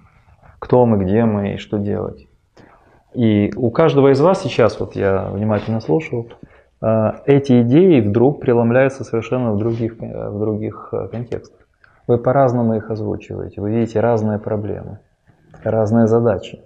[0.59, 2.27] кто мы, где мы и что делать.
[3.13, 6.27] И у каждого из вас сейчас, вот я внимательно слушал,
[6.81, 11.66] э, эти идеи вдруг преломляются совершенно в других, э, в других э, контекстах.
[12.07, 14.99] Вы по-разному их озвучиваете, вы видите разные проблемы,
[15.63, 16.61] разные задачи.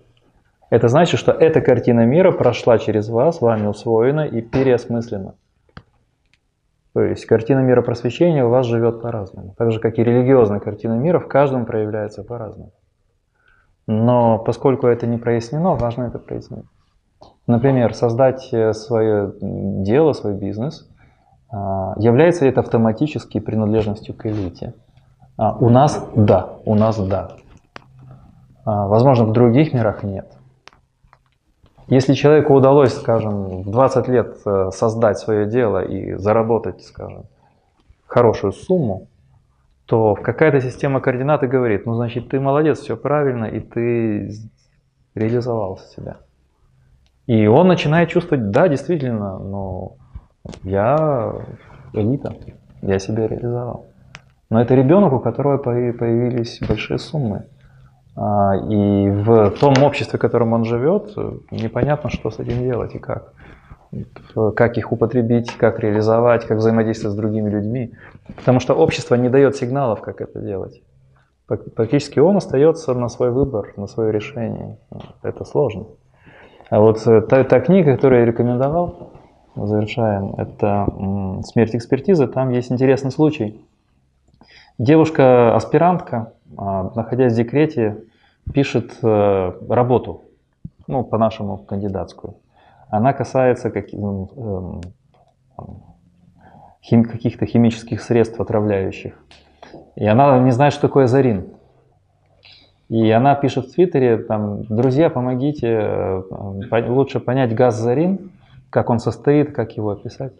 [0.70, 5.36] Это значит, что эта картина мира прошла через вас, вами усвоена и переосмыслена.
[6.94, 9.56] То есть картина мира просвещения у вас живет по-разному.
[9.58, 12.72] Так же, как и религиозная картина мира в каждом проявляется по-разному.
[13.88, 16.66] Но поскольку это не прояснено, важно это прояснить.
[17.48, 20.90] Например, создать э, свое дело, свой бизнес,
[21.52, 24.74] а, является ли это автоматически принадлежностью к элите?
[25.42, 27.38] А, У нас да, у нас да.
[28.64, 30.32] А, Возможно, в других мирах нет.
[31.88, 37.26] Если человеку удалось, скажем, в 20 лет э, создать свое дело и заработать, скажем,
[38.06, 39.08] хорошую сумму,
[39.88, 44.32] то какая-то система координат и говорит, ну, значит, ты молодец, все правильно, и ты
[45.16, 46.18] реализовал себя.
[47.26, 49.94] И он начинает чувствовать, да, действительно, но
[50.62, 51.34] я
[51.94, 52.36] элита,
[52.84, 53.91] я себя реализовал.
[54.52, 57.46] Но это ребенок, у которого появ- появились большие суммы.
[58.18, 61.16] А, И в том обществе, в котором он живет,
[61.52, 63.34] непонятно, что с этим делать и как.
[64.56, 67.94] Как их употребить, как реализовать, как взаимодействовать с другими людьми.
[68.36, 70.82] Потому что общество не дает сигналов, как это делать.
[71.48, 74.78] Фактически он остается на свой выбор, на свое решение.
[75.24, 75.86] Это сложно.
[76.70, 79.12] А вот э, та, та книга, которую я рекомендовал,
[79.56, 80.88] завершаем, это
[81.44, 82.28] «Смерть экспертизы».
[82.28, 83.66] Там есть интересный случай.
[84.82, 87.98] Девушка-аспирантка, а, находясь в декрете,
[88.52, 90.24] пишет э, работу,
[90.88, 92.38] ну, по-нашему, кандидатскую.
[92.90, 94.82] Она касается эм,
[97.04, 99.14] каких-то химических средств отравляющих.
[99.96, 101.46] И она не знает, что такое зарин.
[102.90, 106.24] И она пишет в Твиттере, там, друзья, помогите, э,
[106.88, 108.32] лучше понять газ зарин,
[108.72, 110.34] как он состоит, как его описать.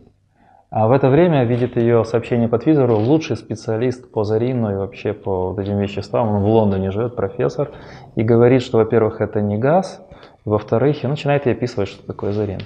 [0.72, 5.12] А в это время видит ее сообщение по Твиттеру лучший специалист по зарину и вообще
[5.12, 6.30] по вот этим веществам.
[6.30, 7.72] Он в Лондоне живет, профессор,
[8.16, 10.02] и говорит, что, во-первых, это не газ,
[10.46, 12.62] Во-вторых, и начинает ей описывать, что такое Зарин.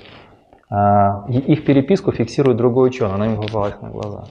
[0.70, 4.26] А, их переписку фиксирует другой ученый, она ему попалась на глаза.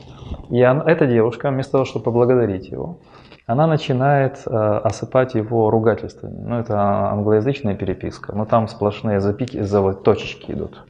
[0.50, 2.98] И он, эта девушка, вместо того, чтобы поблагодарить его,
[3.46, 6.38] она начинает э, осыпать его ругательствами.
[6.38, 6.78] Ну, это
[7.10, 10.80] англоязычная переписка, но там сплошные запики, за, точечки идут.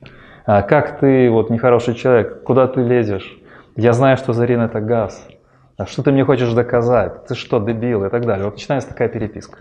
[0.46, 3.38] А, как ты, вот нехороший человек, куда ты лезешь?
[3.76, 5.26] Я знаю, что Зарин это газ.
[5.76, 7.26] А что ты мне хочешь доказать?
[7.26, 8.04] Ты что, дебил?
[8.04, 8.44] И так далее.
[8.44, 9.58] Вот начинается такая переписка.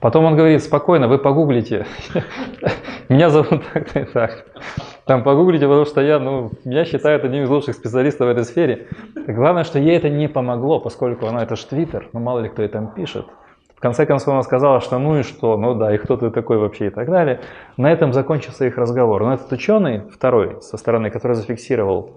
[0.00, 1.86] Потом он говорит, спокойно, вы погуглите.
[3.08, 4.46] Меня зовут так и так.
[5.04, 8.86] Там погуглите, потому что я, ну, меня считают одним из лучших специалистов в этой сфере.
[9.26, 12.62] Главное, что ей это не помогло, поскольку она это ж твиттер, ну мало ли кто
[12.62, 13.26] и там пишет.
[13.82, 16.86] Конце концов она сказала, что ну и что, ну да, и кто ты такой вообще
[16.86, 17.40] и так далее.
[17.76, 19.24] На этом закончился их разговор.
[19.24, 22.12] Но этот ученый, второй со стороны, который зафиксировал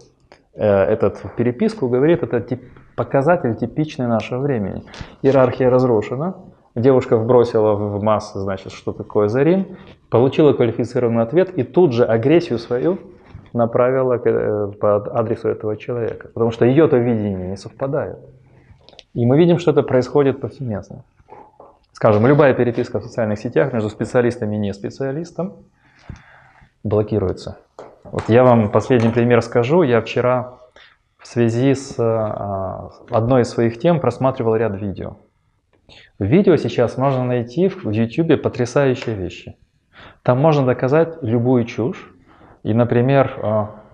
[0.53, 2.61] э, этот переписку, говорит, это тип,
[2.95, 4.83] показатель типичный нашего времени.
[5.23, 6.35] Иерархия разрушена,
[6.75, 9.77] Девушка вбросила в массы, значит, что такое Зарин,
[10.09, 12.99] получила квалифицированный ответ и тут же агрессию свою
[13.53, 16.27] направила э, по адресу этого человека.
[16.33, 18.17] Потому что ее-то видение не совпадает.
[19.13, 21.05] И мы видим, что это происходит повсеместно.
[21.95, 25.63] Скажем, любая переписка в социальных сетях между специалистом и не специалистом
[26.83, 27.59] блокируется.
[28.03, 29.81] Вот я вам последний пример скажу.
[29.81, 30.57] Я вчера
[31.17, 35.19] в связи с а, одной из своих тем просматривал ряд видео.
[36.19, 39.55] В видео сейчас можно найти в YouTube потрясающие вещи.
[40.21, 42.13] Там можно доказать любую чушь.
[42.63, 43.84] И, например, а,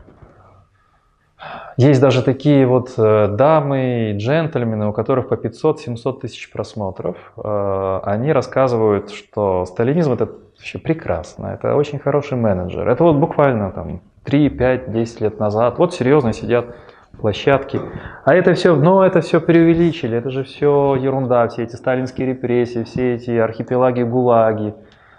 [1.77, 7.17] есть даже такие вот э, дамы и джентльмены, у которых по 500-700 тысяч просмотров.
[7.37, 12.87] Э, они рассказывают, что сталинизм это вообще прекрасно, это очень хороший менеджер.
[12.87, 15.79] Это вот буквально там 3, 5, 10 лет назад.
[15.79, 16.75] Вот серьезно сидят
[17.19, 17.79] площадки.
[18.25, 22.83] А это все, ну это все преувеличили, это же все ерунда, все эти сталинские репрессии,
[22.83, 24.73] все эти архипелаги ГУЛАГи.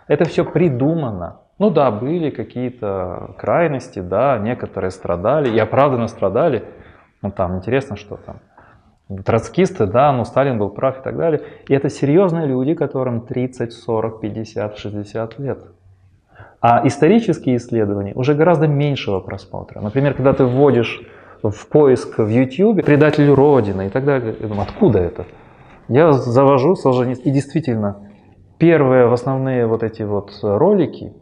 [0.09, 1.39] Это все придумано.
[1.59, 6.65] Ну да, были какие-то крайности, да, некоторые страдали, и оправданно страдали.
[7.21, 8.37] Ну там интересно, что там.
[9.25, 11.43] Троцкисты, да, ну Сталин был прав и так далее.
[11.69, 15.59] И это серьезные люди, которым 30, 40, 50, 60 лет.
[16.61, 19.81] А исторические исследования уже гораздо меньшего просмотра.
[19.81, 21.03] Например, когда ты вводишь
[21.43, 24.35] в поиск в YouTube предатель Родины и так далее.
[24.39, 25.27] Я думаю, откуда это?
[25.89, 27.25] Я завожу Солженицын.
[27.25, 28.09] И действительно,
[28.59, 31.13] первые в основные вот эти вот ролики,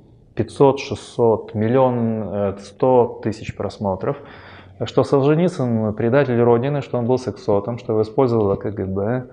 [0.45, 4.17] 500, 600, миллион, 100 э, тысяч просмотров,
[4.85, 9.27] что Солженицын предатель Родины, что он был сексотом, что его использовала КГБ,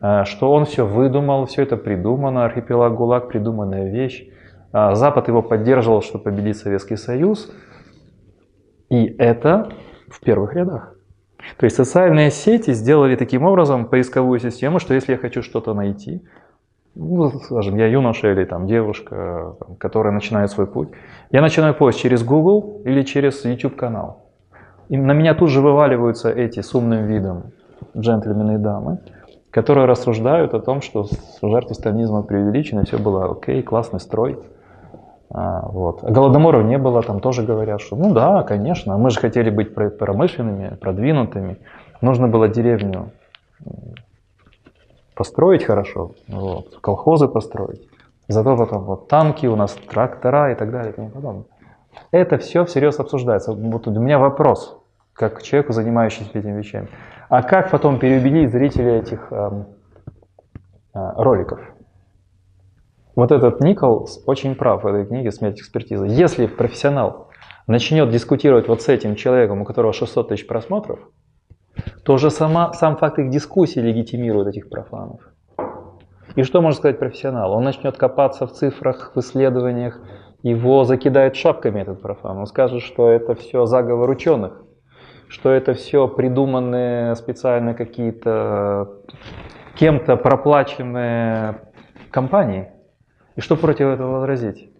[0.00, 4.28] э, что он все выдумал, все это придумано, архипелаг ГУЛАГ придуманная вещь.
[4.72, 7.50] А Запад его поддерживал, чтобы победить Советский Союз.
[8.88, 9.68] И это
[10.08, 10.94] в первых рядах.
[11.58, 16.22] То есть социальные сети сделали таким образом поисковую систему, что если я хочу что-то найти,
[16.94, 20.88] ну, скажем, я юноша или там девушка, там, которая начинает свой путь,
[21.30, 24.26] я начинаю поиск через Google или через YouTube канал.
[24.88, 27.44] И на меня тут же вываливаются эти с умным видом
[27.96, 28.98] джентльмены и дамы,
[29.50, 31.06] которые рассуждают о том, что
[31.42, 34.38] жертвы сталинизма преувеличены, все было окей, классный строй.
[35.30, 36.02] А, вот.
[36.02, 40.76] Голодоморов не было, там тоже говорят, что ну да, конечно, мы же хотели быть промышленными,
[40.76, 41.58] продвинутыми.
[42.02, 43.12] Нужно было деревню
[45.22, 47.88] построить хорошо, вот, колхозы построить.
[48.26, 51.44] Зато потом вот танки, у нас трактора и так далее и тому подобное.
[52.10, 53.52] Это все всерьез обсуждается.
[53.52, 56.88] Вот у меня вопрос, как к человеку, занимающемуся этими вещами.
[57.28, 59.66] А как потом переубедить зрителей этих эм,
[60.92, 61.60] э, роликов?
[63.14, 66.06] Вот этот Николс очень прав в этой книге «Смерть экспертизы».
[66.08, 67.28] Если профессионал
[67.68, 70.98] начнет дискутировать вот с этим человеком, у которого 600 тысяч просмотров,
[72.04, 75.20] то уже сама, сам факт их дискуссии легитимирует этих профанов.
[76.34, 77.52] И что может сказать профессионал?
[77.52, 80.00] Он начнет копаться в цифрах, в исследованиях,
[80.42, 82.38] его закидает шапками этот профан.
[82.38, 84.62] Он скажет, что это все заговор ученых,
[85.28, 89.02] что это все придуманные специально какие-то
[89.76, 91.56] кем-то проплаченные
[92.10, 92.70] компании.
[93.36, 94.70] И что против этого возразить?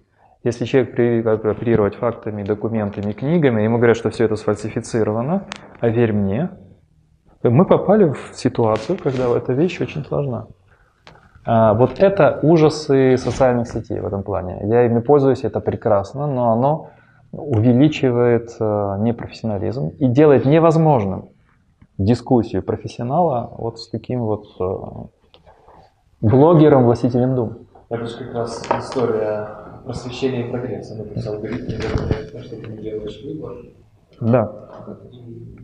[0.44, 5.46] Если человек привык оперировать фактами, документами, книгами, ему говорят, что все это сфальсифицировано,
[5.78, 6.50] а верь мне,
[7.50, 10.46] мы попали в ситуацию, когда эта вещь очень сложна.
[11.44, 14.60] А, вот это ужасы социальных сетей в этом плане.
[14.64, 16.90] Я ими пользуюсь, это прекрасно, но оно
[17.32, 21.30] увеличивает э, непрофессионализм и делает невозможным
[21.96, 24.64] дискуссию профессионала вот с таким вот э,
[26.20, 27.58] блогером, властителем дум.
[27.88, 29.48] Это же как раз история
[29.84, 30.94] просвещения и прогресса.
[30.94, 31.70] Написал алгоритм,
[32.38, 33.56] что ты не делаешь выбор,
[34.22, 34.52] Да.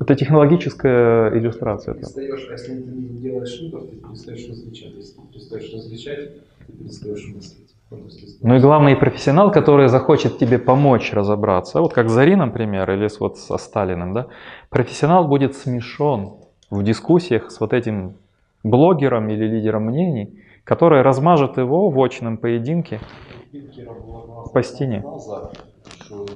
[0.01, 1.95] Это технологическая иллюстрация.
[1.95, 2.01] да.
[2.01, 4.95] Перестаешь, а если ты не делаешь выбор, ты перестаешь различать.
[4.97, 6.19] Если ты перестаешь различать,
[6.67, 7.75] ты перестаешь мыслить.
[7.91, 13.09] Если- Ну и главный профессионал, который захочет тебе помочь разобраться, вот как Зари, например, или
[13.21, 14.27] вот со Сталиным, да,
[14.71, 16.35] профессионал будет смешон
[16.71, 18.15] в дискуссиях с вот этим
[18.65, 23.01] блогером или лидером мнений, который размажет его в очном поединке.
[24.53, 25.01] По стене.
[25.01, 25.51] фраза,
[26.01, 26.27] что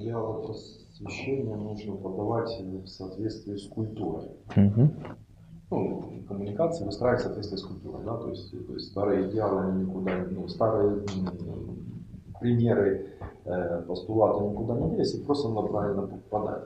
[1.12, 4.30] просвещения нужно подавать в соответствии с культурой.
[4.56, 4.90] Мгм.
[5.70, 10.18] ну, коммуникация выстраивать в соответствии с культурой, да, то есть, то есть старые идеалы никуда,
[10.20, 11.00] не- ну, старые
[12.40, 13.06] примеры,
[13.44, 16.64] э, постулаты никуда не делись, их просто надо правильно подать.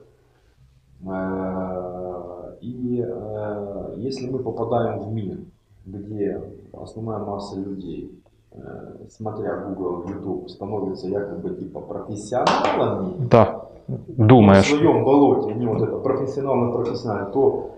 [1.07, 5.39] Э, И э, если мы попадаем в мир,
[5.85, 8.11] где основная масса людей,
[8.53, 14.69] э, смотря Google, YouTube, становится якобы типа профессионалами, Да, в думаешь.
[14.69, 17.71] своем болоте, они вот это профессионально профессионально, то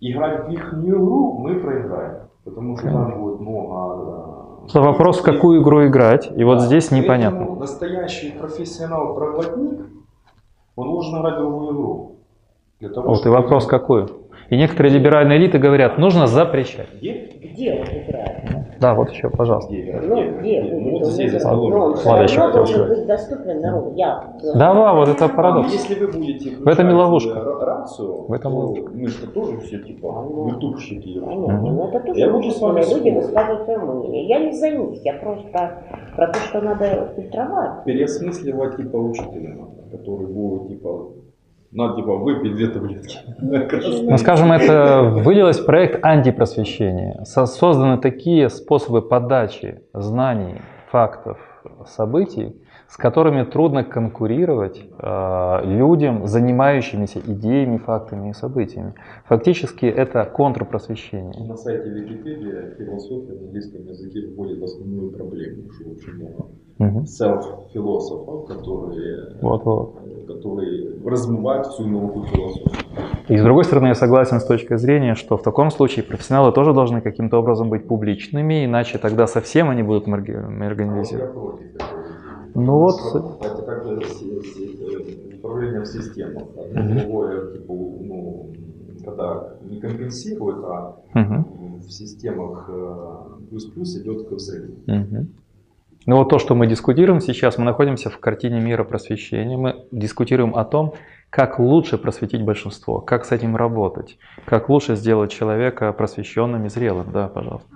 [0.00, 2.28] играть в их игру мы проиграем.
[2.44, 4.64] Потому что там будет много...
[4.68, 7.54] Это вопрос, в какую игру играть, и вот Да, здесь непонятно.
[7.54, 9.86] Настоящий профессионал-проводник,
[10.76, 12.16] он должен играть другую игру.
[12.80, 14.08] Для того, Вот и вопрос какую.
[14.50, 16.88] И некоторые либеральные элиты говорят, нужно запрещать.
[16.94, 17.28] Где?
[17.42, 18.38] Где он играет?
[18.80, 19.72] Да, вот еще, пожалуйста.
[19.72, 20.00] Где?
[20.00, 21.42] Ну, где Ну, вот здесь.
[21.44, 22.88] Но он все Ладно, еще хотел сказать.
[22.88, 23.92] быть доступен народу.
[23.96, 25.72] Я Да, да, вот это парадокс.
[25.72, 27.38] Если вы будете В этом и ловушка.
[27.38, 28.90] э, рацию, В этом то ловушка.
[28.94, 31.20] мы же тоже все типа ютубщики.
[31.20, 34.28] Понятно, но это тоже Я буду с вами люди высказывают свое мнение.
[34.28, 35.82] Я не за них, я просто
[36.16, 37.84] про то, что надо фильтровать.
[37.84, 39.56] Переосмысливать типа учителя
[39.90, 41.08] который будет типа
[41.72, 43.18] надо типа выпить две таблетки.
[43.40, 47.22] Ну, скажем, это вылилось в проект антипросвещения.
[47.24, 50.56] Со- Созданы такие способы подачи знаний,
[50.90, 51.38] фактов,
[51.86, 52.56] событий,
[52.88, 58.94] с которыми трудно конкурировать э, людям, занимающимися идеями, фактами и событиями.
[59.26, 61.46] Фактически это контрпросвещение.
[61.46, 66.46] На сайте Википедия философия на английском языке вводит основную проблему, что очень много
[66.78, 67.06] Мгм.
[67.06, 69.96] селф-философов, которые, Вот-вот.
[70.28, 72.70] которые размывают всю науку философии.
[73.28, 76.72] И с другой стороны, я согласен с точки зрения, что в таком случае профессионалы тоже
[76.72, 81.26] должны каким-то образом быть публичными, иначе тогда совсем они будут маргинализированы.
[81.32, 81.97] такой идеи.
[82.54, 82.96] Ну вот,
[83.40, 86.44] Это как бы с- с- э, управление в системах.
[86.54, 88.50] Другое, типа, ну,
[89.04, 91.44] когда не компенсирует, а Мгм.
[91.80, 94.74] в системах э, плюс-плюс идет к взрыву.
[94.86, 95.28] Мгм.
[96.06, 99.56] Ну вот то, что мы дискутируем сейчас, мы находимся в картине мира просвещения.
[99.56, 100.94] Мы дискутируем о том,
[101.30, 107.12] как лучше просветить большинство, как с этим работать, как лучше сделать человека просвещенным и зрелым.
[107.12, 107.68] Да, пожалуйста.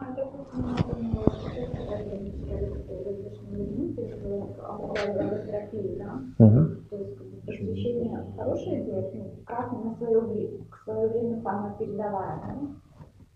[4.69, 6.21] А, допустим, например, терапии, да?
[6.39, 6.87] Мгм.
[6.91, 11.75] То есть как бы, хорошая идея, ну, как на свое время, в свое время самое
[11.79, 12.59] передаваемое,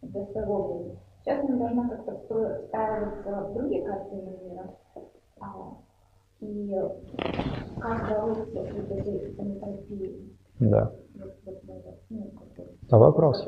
[0.02, 0.98] для своего времени.
[1.24, 4.70] Сейчас она должна как-то встраиваться в другие картины мира.
[5.40, 5.46] А,
[6.40, 6.74] и
[7.80, 10.32] как бороться с этой энтропией.
[10.60, 10.92] Да.
[12.08, 12.30] Ну,
[12.90, 13.46] А вопрос.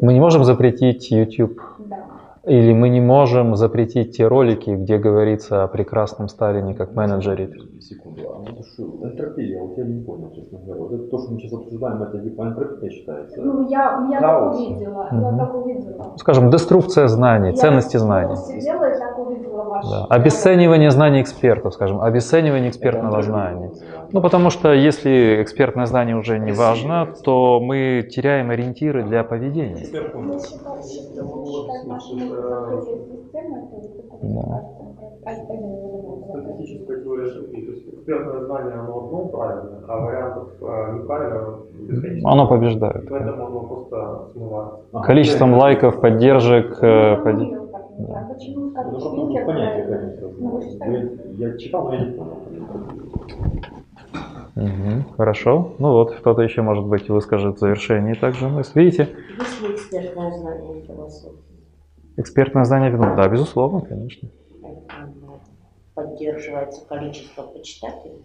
[0.00, 2.04] Мы не можем запретить YouTube Да.
[2.44, 7.50] или мы не можем запретить те ролики, где говорится о прекрасном Сталине как менеджере.
[7.80, 10.80] Секунду, а вот что, энтропия, вот я не понял, честно говоря.
[10.82, 13.40] Вот это то, что мы сейчас обсуждаем, это типа энтропия считается?
[13.40, 14.56] Ну, я, я Хаос.
[14.56, 15.22] так увидела, Мгм.
[15.22, 16.12] я так увидела.
[16.16, 18.36] Скажем, деструкция знаний, Я ценности знаний.
[18.36, 19.84] сидела и так увидела ваш...
[19.88, 20.06] Да.
[20.06, 23.70] Обесценивание знаний экспертов, скажем, обесценивание экспертного знания.
[24.12, 29.84] Ну, потому что если экспертное знание уже не важно, то мы теряем ориентиры для поведения.
[34.22, 34.62] Да.
[37.68, 42.30] То есть экспертное знание, оно одно правильное, а вариантов э, неправильного бесконечно.
[42.32, 43.08] Оно побеждает.
[43.10, 44.80] Поэтому оно просто смывается.
[44.92, 45.06] Ага.
[45.06, 46.78] Количеством лайков, поддержек.
[46.82, 50.28] э, поди- А почему Это скажут, просто Шпинкер понятие, конечно.
[50.38, 50.60] Ну?
[51.38, 52.36] Я, я читал, но я не понял.
[54.54, 55.72] Мгм, Хорошо.
[55.78, 58.80] Ну вот, кто-то еще, может быть, выскажет в завершении также мысль.
[58.80, 59.08] Видите,
[59.38, 61.36] Есть ли экспертное знание философии?
[62.16, 63.14] экспертное знание ведут.
[63.16, 64.28] Да, безусловно, конечно.
[65.98, 68.24] Поддерживается количество почитателей?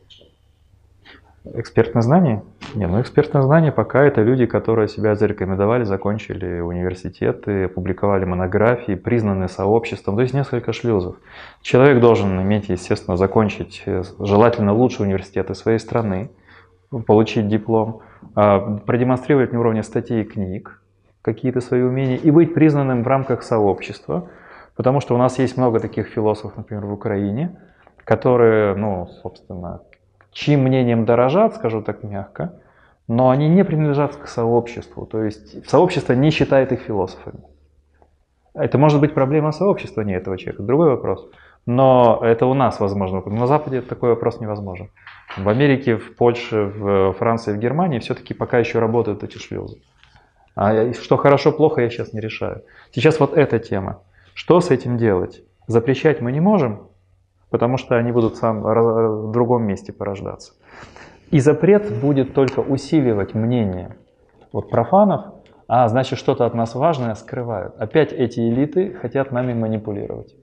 [1.56, 2.44] Экспертное знание?
[2.76, 9.50] Не, ну экспертное знание пока это люди, которые себя зарекомендовали, закончили университеты, опубликовали монографии, признаны
[9.50, 11.16] сообществом, то есть несколько шлюзов.
[11.64, 16.30] Человек должен иметь, естественно, закончить э, желательно лучшие университеты своей страны,
[17.08, 18.02] получить диплом,
[18.36, 20.80] а, продемонстрировать на уровне статей и книг
[21.24, 24.30] какие-то свои умения и быть признанным в рамках сообщества,
[24.76, 27.60] потому что у нас есть много таких философов, например, в Украине,
[28.04, 29.82] которые, ну, собственно,
[30.32, 32.54] чьим мнением дорожат, скажу так мягко,
[33.08, 37.42] но они не принадлежат к сообществу, то есть сообщество не считает их философами.
[38.54, 41.28] Это может быть проблема сообщества, не этого человека, другой вопрос.
[41.66, 43.22] Но это у нас возможно.
[43.26, 44.90] На Западе такой вопрос невозможен.
[45.38, 49.78] В Америке, в Польше, в Франции, в Германии все-таки пока еще работают эти шлюзы.
[50.56, 52.64] А что хорошо, плохо, я сейчас не решаю.
[52.92, 54.02] Сейчас вот эта тема.
[54.34, 55.44] Что с этим делать?
[55.68, 56.88] Запрещать мы не можем,
[57.50, 60.54] потому что они будут сам, в другом месте порождаться.
[61.32, 63.96] И запрет будет только усиливать мнение
[64.52, 65.34] вот профанов,
[65.68, 67.76] а значит что-то от нас важное скрывают.
[67.78, 70.36] Опять эти элиты хотят нами манипулировать.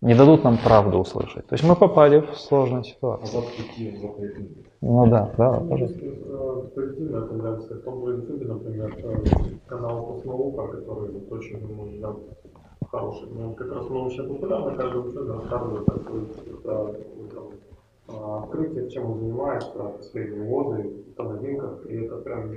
[0.00, 1.46] Не дадут нам правду услышать.
[1.46, 3.42] То есть мы попали в сложную ситуацию.
[4.80, 5.98] Ну да, да, пожалуйста.
[6.74, 7.78] Позитивная тенденция.
[7.78, 8.96] В том же YouTube, например,
[9.66, 12.14] канал Космолука, который вот очень, думаю, да,
[12.92, 13.28] хороший.
[13.30, 15.88] Но он как раз научно популярный, каждый ученый рассказывает
[18.08, 22.50] о открытиях, чем он занимается, свои выводы, о новинках, и это прям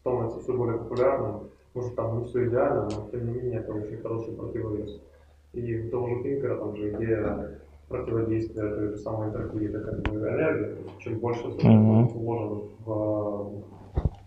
[0.00, 1.40] становится все более популярным.
[1.74, 4.98] Может, там не все идеально, но тем не менее это очень хороший противовес.
[5.56, 7.58] И у того же Пинкера там же идея
[7.88, 10.76] противодействия той же самой энтропии, это как бы энергия.
[10.98, 12.12] Чем больше mm-hmm.
[12.12, 13.62] вложено в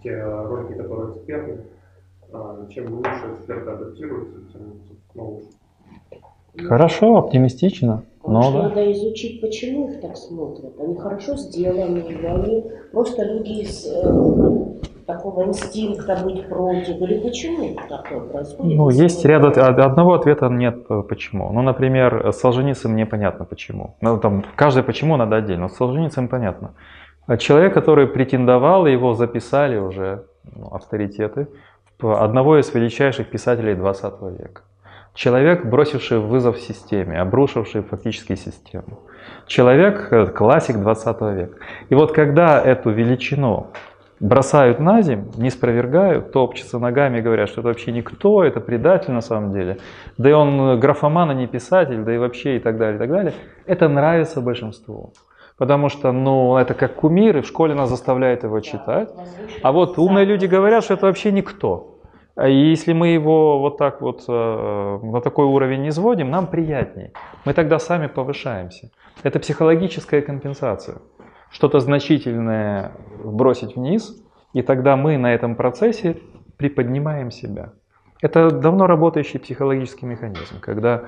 [0.02, 1.60] те ролики, которые эксперты,
[2.34, 4.74] а, чем лучше эксперты адаптируются, тем
[5.14, 6.68] ну, лучше.
[6.68, 8.04] Хорошо, оптимистично.
[8.26, 8.64] Но, да.
[8.70, 10.80] надо изучить, почему их так смотрят.
[10.80, 14.69] Они хорошо сделаны, или они просто люди из э,
[15.10, 18.78] такого инстинкта быть против, или почему такое происходит?
[18.78, 21.52] Ну, есть ряд, одного ответа нет э, почему.
[21.52, 23.96] Ну, например, Солженицын непонятно почему.
[24.02, 26.74] Ну, там, каждое почему надо отдельно, но Солженицын понятно.
[27.38, 30.24] Человек, который претендовал, его записали уже
[30.56, 31.48] ну, авторитеты,
[32.02, 34.62] одного из величайших писателей 20 века.
[35.14, 39.00] Человек, бросивший вызов системе, обрушивший фактически систему.
[39.48, 41.58] Человек, э, классик 20 века.
[41.90, 43.68] И вот когда эту величину
[44.20, 49.12] бросают на землю, не спровергают, топчутся ногами и говорят, что это вообще никто, это предатель
[49.12, 49.78] на самом деле,
[50.18, 53.10] да и он графоман, а не писатель, да и вообще и так далее, и так
[53.10, 53.34] далее,
[53.66, 55.14] это нравится большинству.
[55.58, 59.10] Потому что, ну, это как кумир, и в школе нас заставляют его читать.
[59.62, 62.00] А вот умные люди говорят, что это вообще никто.
[62.36, 66.48] А и если мы его вот так вот э, на такой уровень не сводим, нам
[66.48, 67.12] приятнее.
[67.44, 68.92] Мы тогда сами повышаемся.
[69.24, 71.00] Это психологическая компенсация.
[71.50, 72.92] Что-то значительное
[73.24, 74.24] бросить вниз,
[74.54, 76.18] и тогда мы на этом процессе
[76.58, 77.74] приподнимаем себя.
[78.22, 81.06] Это давно работающий психологический механизм, когда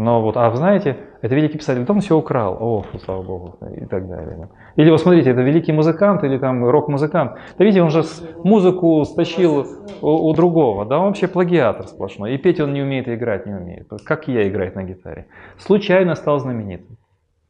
[0.00, 4.08] но вот, а знаете, это великий писатель, он все украл, о, слава богу, и так
[4.08, 4.48] далее.
[4.76, 7.32] Или вот смотрите, это великий музыкант или там рок-музыкант.
[7.58, 8.04] Да видите, он же
[8.44, 9.66] музыку стащил
[10.00, 12.36] у, у другого, да, он вообще плагиатор сплошной.
[12.36, 13.88] И петь он не умеет, и играть не умеет.
[14.04, 15.26] Как я играть на гитаре.
[15.58, 16.96] Случайно стал знаменитым.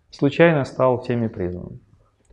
[0.08, 1.80] Случайно стал всеми признанным.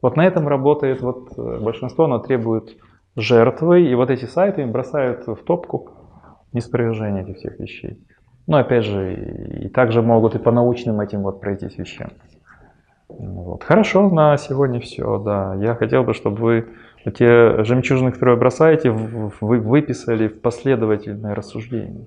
[0.05, 2.77] Вот на этом работает вот э, большинство, оно требует
[3.15, 5.89] жертвы, и вот эти сайты им бросают в топку
[6.53, 7.97] неспровержение этих всех вещей.
[8.45, 12.09] Но опять же, и также могут и по научным этим вот пройтись вещам.
[13.09, 13.63] Вот.
[13.63, 15.55] Хорошо, на сегодня все, да.
[15.55, 16.67] Я хотел бы, чтобы вы
[17.17, 22.05] те жемчужины, которые бросаете, вы выписали в последовательное рассуждение.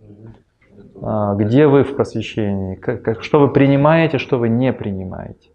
[1.03, 2.77] А, где вы в просвещении?
[2.77, 5.51] Как, как, что вы принимаете, что вы не принимаете?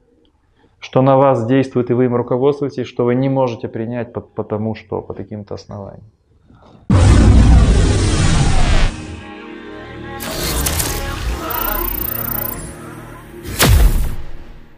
[0.83, 4.75] что на вас действует и вы им руководствуетесь, что вы не можете принять, по тому,
[4.75, 6.03] что по таким-то основаниям.